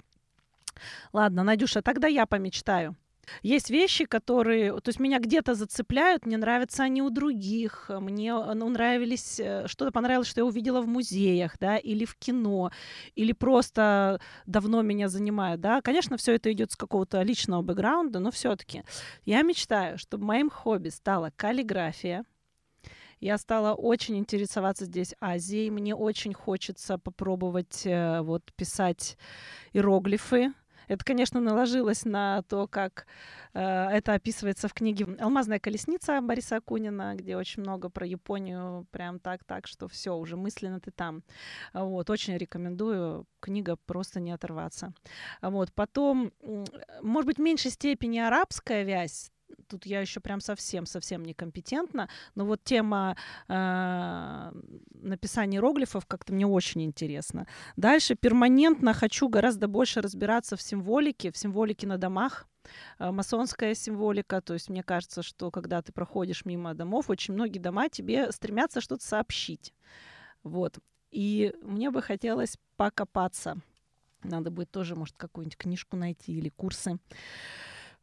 Ладно, 1.12 1.42
Надюша, 1.42 1.82
тогда 1.82 2.06
я 2.06 2.26
помечтаю. 2.26 2.96
Есть 3.42 3.70
вещи, 3.70 4.06
которые, 4.06 4.72
то 4.80 4.88
есть 4.88 4.98
меня 4.98 5.18
где-то 5.18 5.54
зацепляют, 5.54 6.26
мне 6.26 6.36
нравятся 6.36 6.82
они 6.82 7.00
у 7.00 7.10
других, 7.10 7.88
мне 7.88 8.34
ну, 8.34 8.68
нравились, 8.68 9.38
э, 9.38 9.66
что-то 9.68 9.92
понравилось, 9.92 10.26
что 10.26 10.40
я 10.40 10.44
увидела 10.44 10.80
в 10.80 10.88
музеях, 10.88 11.56
да, 11.60 11.76
или 11.76 12.04
в 12.04 12.16
кино, 12.16 12.72
или 13.14 13.32
просто 13.32 14.20
давно 14.46 14.82
меня 14.82 15.08
занимает, 15.08 15.60
да. 15.60 15.80
Конечно, 15.80 16.16
все 16.16 16.34
это 16.34 16.50
идет 16.52 16.72
с 16.72 16.76
какого-то 16.76 17.22
личного 17.22 17.62
бэкграунда, 17.62 18.18
но 18.18 18.30
все-таки 18.30 18.82
я 19.24 19.42
мечтаю, 19.42 19.96
чтобы 19.96 20.24
моим 20.24 20.50
хобби 20.50 20.88
стала 20.88 21.30
каллиграфия, 21.36 22.24
я 23.20 23.38
стала 23.38 23.74
очень 23.74 24.16
интересоваться 24.16 24.86
здесь 24.86 25.14
Азией. 25.20 25.70
Мне 25.70 25.94
очень 25.94 26.32
хочется 26.32 26.98
попробовать 26.98 27.82
э, 27.84 28.22
вот 28.22 28.52
писать 28.56 29.18
иероглифы. 29.72 30.52
Это, 30.88 31.04
конечно, 31.04 31.38
наложилось 31.38 32.04
на 32.04 32.42
то, 32.42 32.66
как 32.66 33.06
э, 33.54 33.60
это 33.60 34.14
описывается 34.14 34.66
в 34.66 34.74
книге 34.74 35.06
«Алмазная 35.20 35.60
колесница» 35.60 36.20
Бориса 36.20 36.56
Акунина, 36.56 37.14
где 37.14 37.36
очень 37.36 37.62
много 37.62 37.90
про 37.90 38.04
Японию, 38.04 38.86
прям 38.90 39.20
так-так, 39.20 39.68
что 39.68 39.86
все, 39.86 40.16
уже 40.16 40.36
мысленно 40.36 40.80
ты 40.80 40.90
там. 40.90 41.22
Вот, 41.74 42.10
очень 42.10 42.36
рекомендую. 42.36 43.26
Книга 43.38 43.76
просто 43.86 44.18
не 44.18 44.32
оторваться. 44.32 44.92
Вот, 45.42 45.72
потом, 45.74 46.32
может 47.02 47.26
быть, 47.26 47.36
в 47.36 47.42
меньшей 47.42 47.70
степени 47.70 48.18
арабская 48.18 48.82
вязь, 48.82 49.30
тут 49.68 49.86
я 49.86 50.00
еще 50.00 50.20
прям 50.20 50.40
совсем-совсем 50.40 51.24
некомпетентна, 51.24 52.08
но 52.34 52.44
вот 52.44 52.62
тема 52.64 53.16
э, 53.48 54.52
написания 54.92 55.56
иероглифов 55.56 56.06
как-то 56.06 56.32
мне 56.32 56.46
очень 56.46 56.82
интересна. 56.82 57.46
Дальше 57.76 58.14
перманентно 58.14 58.92
хочу 58.94 59.28
гораздо 59.28 59.68
больше 59.68 60.00
разбираться 60.00 60.56
в 60.56 60.62
символике, 60.62 61.30
в 61.30 61.36
символике 61.36 61.86
на 61.86 61.98
домах, 61.98 62.46
э, 62.98 63.10
масонская 63.10 63.74
символика, 63.74 64.40
то 64.40 64.54
есть 64.54 64.68
мне 64.68 64.82
кажется, 64.82 65.22
что 65.22 65.50
когда 65.50 65.82
ты 65.82 65.92
проходишь 65.92 66.44
мимо 66.44 66.74
домов, 66.74 67.10
очень 67.10 67.34
многие 67.34 67.58
дома 67.58 67.88
тебе 67.88 68.32
стремятся 68.32 68.80
что-то 68.80 69.04
сообщить. 69.04 69.72
Вот. 70.42 70.78
И 71.10 71.54
мне 71.62 71.90
бы 71.90 72.02
хотелось 72.02 72.56
покопаться. 72.76 73.58
Надо 74.22 74.50
будет 74.50 74.70
тоже, 74.70 74.96
может, 74.96 75.16
какую-нибудь 75.16 75.56
книжку 75.56 75.96
найти 75.96 76.32
или 76.32 76.50
курсы. 76.50 76.90
Uh, 76.90 76.98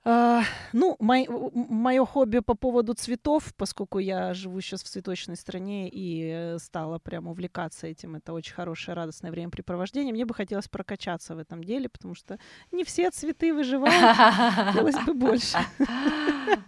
ну, 0.03 0.95
мое 0.99 2.05
хобби 2.05 2.39
по 2.39 2.55
поводу 2.55 2.93
цветов, 2.93 3.53
поскольку 3.57 3.99
я 3.99 4.33
живу 4.33 4.61
сейчас 4.61 4.83
в 4.83 4.87
цветочной 4.87 5.35
стране 5.35 5.89
и 5.89 6.29
э, 6.33 6.59
стала 6.59 6.97
прям 6.99 7.27
увлекаться 7.27 7.87
этим, 7.87 8.15
это 8.15 8.31
очень 8.31 8.53
хорошее, 8.53 8.95
радостное 8.95 9.31
времяпрепровождение. 9.31 10.13
Мне 10.13 10.25
бы 10.25 10.33
хотелось 10.33 10.69
прокачаться 10.69 11.35
в 11.35 11.39
этом 11.39 11.61
деле, 11.63 11.89
потому 11.89 12.15
что 12.15 12.39
не 12.71 12.83
все 12.85 13.09
цветы 13.11 13.53
выживают, 13.53 14.15
хотелось 14.15 14.95
бы 15.05 15.13
больше. 15.13 15.57
Вот. 15.77 16.59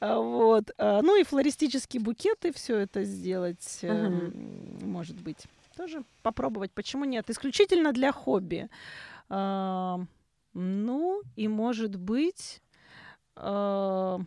Вот. 0.00 0.70
а, 0.78 1.00
Ну 1.00 1.16
и 1.20 1.22
флористические 1.24 2.02
букеты, 2.02 2.52
все 2.52 2.76
это 2.78 3.04
сделать, 3.04 3.78
э, 3.82 3.92
Мгм. 4.08 4.80
м, 4.82 4.90
может 4.90 5.16
быть. 5.22 5.38
Тоже 5.76 6.02
попробовать. 6.22 6.72
Почему 6.72 7.04
нет? 7.04 7.30
Исключительно 7.30 7.92
для 7.92 8.10
хобби. 8.12 8.68
Ну 10.54 11.22
и, 11.36 11.48
может 11.48 11.96
быть, 11.96 12.60
а, 13.36 14.20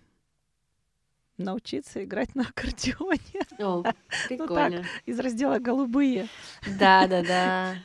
научиться 1.38 2.04
играть 2.04 2.34
на 2.36 2.44
аккордеоне 2.44 3.42
О, 3.60 3.84
прикольно. 4.28 4.84
из 5.06 5.20
раздела 5.20 5.60
«Голубые». 5.60 6.28
Да, 6.80 7.08
да, 7.08 7.22
да. 7.22 7.76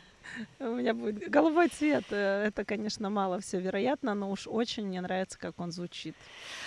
У 0.61 0.77
меня 0.77 0.95
будет 0.95 1.29
голубой 1.29 1.69
цвет. 1.69 2.05
э, 2.11 2.45
Это, 2.47 2.65
конечно, 2.65 3.11
мало 3.11 3.41
все 3.41 3.61
вероятно, 3.61 4.15
но 4.15 4.31
уж 4.31 4.47
очень 4.47 4.87
мне 4.87 5.01
нравится, 5.01 5.37
как 5.39 5.59
он 5.59 5.73
звучит. 5.73 6.15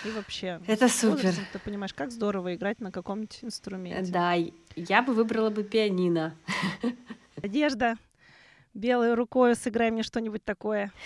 И 0.05 0.09
вообще, 0.11 0.61
Это 0.67 0.89
супер. 0.89 1.33
ты 1.53 1.59
понимаешь, 1.59 1.93
как 1.93 2.11
здорово 2.11 2.55
играть 2.55 2.81
на 2.81 2.91
каком-нибудь 2.91 3.39
инструменте. 3.41 4.11
Да, 4.11 4.35
я 4.75 5.01
бы 5.01 5.13
выбрала 5.13 5.49
бы 5.49 5.63
пианино. 5.63 6.35
Надежда, 7.41 7.95
белой 8.73 9.13
рукой 9.13 9.55
сыграй 9.55 9.91
мне 9.91 10.03
что-нибудь 10.03 10.43
такое. 10.43 10.91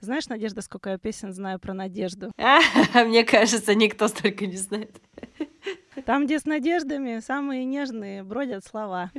Знаешь, 0.00 0.28
Надежда, 0.28 0.62
сколько 0.62 0.90
я 0.90 0.98
песен 0.98 1.32
знаю 1.32 1.58
про 1.58 1.74
Надежду? 1.74 2.30
Мне 2.94 3.24
кажется, 3.24 3.74
никто 3.74 4.08
столько 4.08 4.46
не 4.46 4.56
знает. 4.56 5.00
Там, 6.06 6.26
где 6.26 6.38
с 6.38 6.44
надеждами, 6.44 7.18
самые 7.18 7.64
нежные 7.64 8.22
бродят 8.22 8.64
слова. 8.64 9.10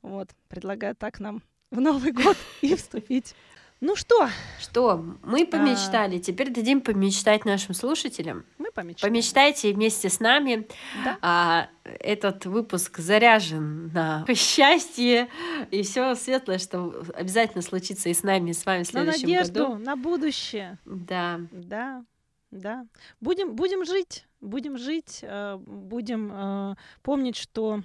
Вот, 0.00 0.30
предлагаю 0.48 0.96
так 0.96 1.20
нам 1.20 1.42
в 1.70 1.80
Новый 1.80 2.12
год 2.12 2.36
и 2.62 2.74
вступить. 2.74 3.34
Ну 3.80 3.94
что, 3.94 4.28
Что, 4.58 4.96
мы 5.22 5.46
помечтали, 5.46 6.18
теперь 6.18 6.50
дадим 6.50 6.80
помечтать 6.80 7.44
нашим 7.44 7.74
слушателям. 7.74 8.44
мы 8.58 8.72
помечтаем. 8.72 9.12
Помечтайте 9.12 9.72
вместе 9.72 10.08
с 10.08 10.18
нами. 10.18 10.66
Да. 11.04 11.18
А, 11.22 11.68
этот 11.84 12.44
выпуск 12.46 12.98
заряжен 12.98 13.92
на 13.92 14.26
счастье 14.34 15.28
и 15.70 15.82
все 15.82 16.16
светлое, 16.16 16.58
что 16.58 17.04
обязательно 17.14 17.62
случится 17.62 18.08
и 18.08 18.14
с 18.14 18.24
нами, 18.24 18.50
и 18.50 18.52
с 18.52 18.66
вами 18.66 18.82
в 18.82 18.92
На 18.92 19.02
следующем 19.04 19.28
надежду, 19.28 19.68
году. 19.68 19.78
на 19.84 19.94
будущее. 19.94 20.78
Да, 20.84 21.40
Да, 21.52 22.04
да. 22.50 22.84
Будем, 23.20 23.54
будем 23.54 23.84
жить, 23.84 24.26
будем 24.40 24.76
жить, 24.76 25.20
э, 25.22 25.56
будем 25.56 26.32
э, 26.32 26.74
помнить, 27.02 27.36
что 27.36 27.82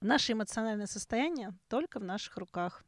наше 0.00 0.32
эмоциональное 0.32 0.86
состояние 0.86 1.52
только 1.68 2.00
в 2.00 2.04
наших 2.04 2.36
руках. 2.38 2.84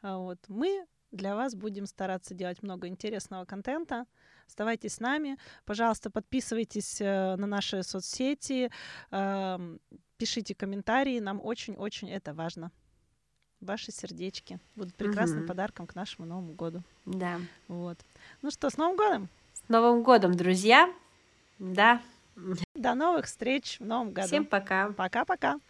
А 0.00 0.16
Вот. 0.18 0.38
Мы 0.46 0.86
для 1.10 1.34
вас 1.34 1.54
будем 1.54 1.86
стараться 1.86 2.34
делать 2.34 2.62
много 2.62 2.86
интересного 2.88 3.44
контента. 3.44 4.06
Оставайтесь 4.46 4.94
с 4.94 5.00
нами. 5.00 5.36
Пожалуйста, 5.64 6.10
подписывайтесь 6.10 7.00
э, 7.00 7.36
на 7.36 7.46
наши 7.46 7.82
соцсети, 7.82 8.70
эм, 9.10 9.80
пишите 10.16 10.54
комментарии. 10.54 11.18
Нам 11.20 11.40
очень-очень 11.42 12.10
это 12.10 12.34
важно. 12.34 12.70
Ваши 13.60 13.92
сердечки 13.92 14.58
будут 14.74 14.94
прекрасным 14.94 15.40
Мгм. 15.40 15.48
подарком 15.48 15.86
к 15.86 15.94
нашему 15.94 16.26
Новому 16.26 16.54
году. 16.54 16.82
да. 17.04 17.38
Вот. 17.68 17.98
Ну 18.42 18.50
что, 18.50 18.70
с 18.70 18.76
Новым 18.76 18.96
годом! 18.96 19.28
С 19.52 19.68
Новым 19.68 20.02
годом, 20.02 20.34
друзья! 20.34 20.92
Да, 21.58 22.00
До 22.74 22.94
новых 22.94 23.26
встреч 23.26 23.78
в 23.78 23.84
новом 23.84 24.12
году. 24.12 24.28
всем 24.28 24.46
пока! 24.46 24.92
Пока-пока. 24.92 25.60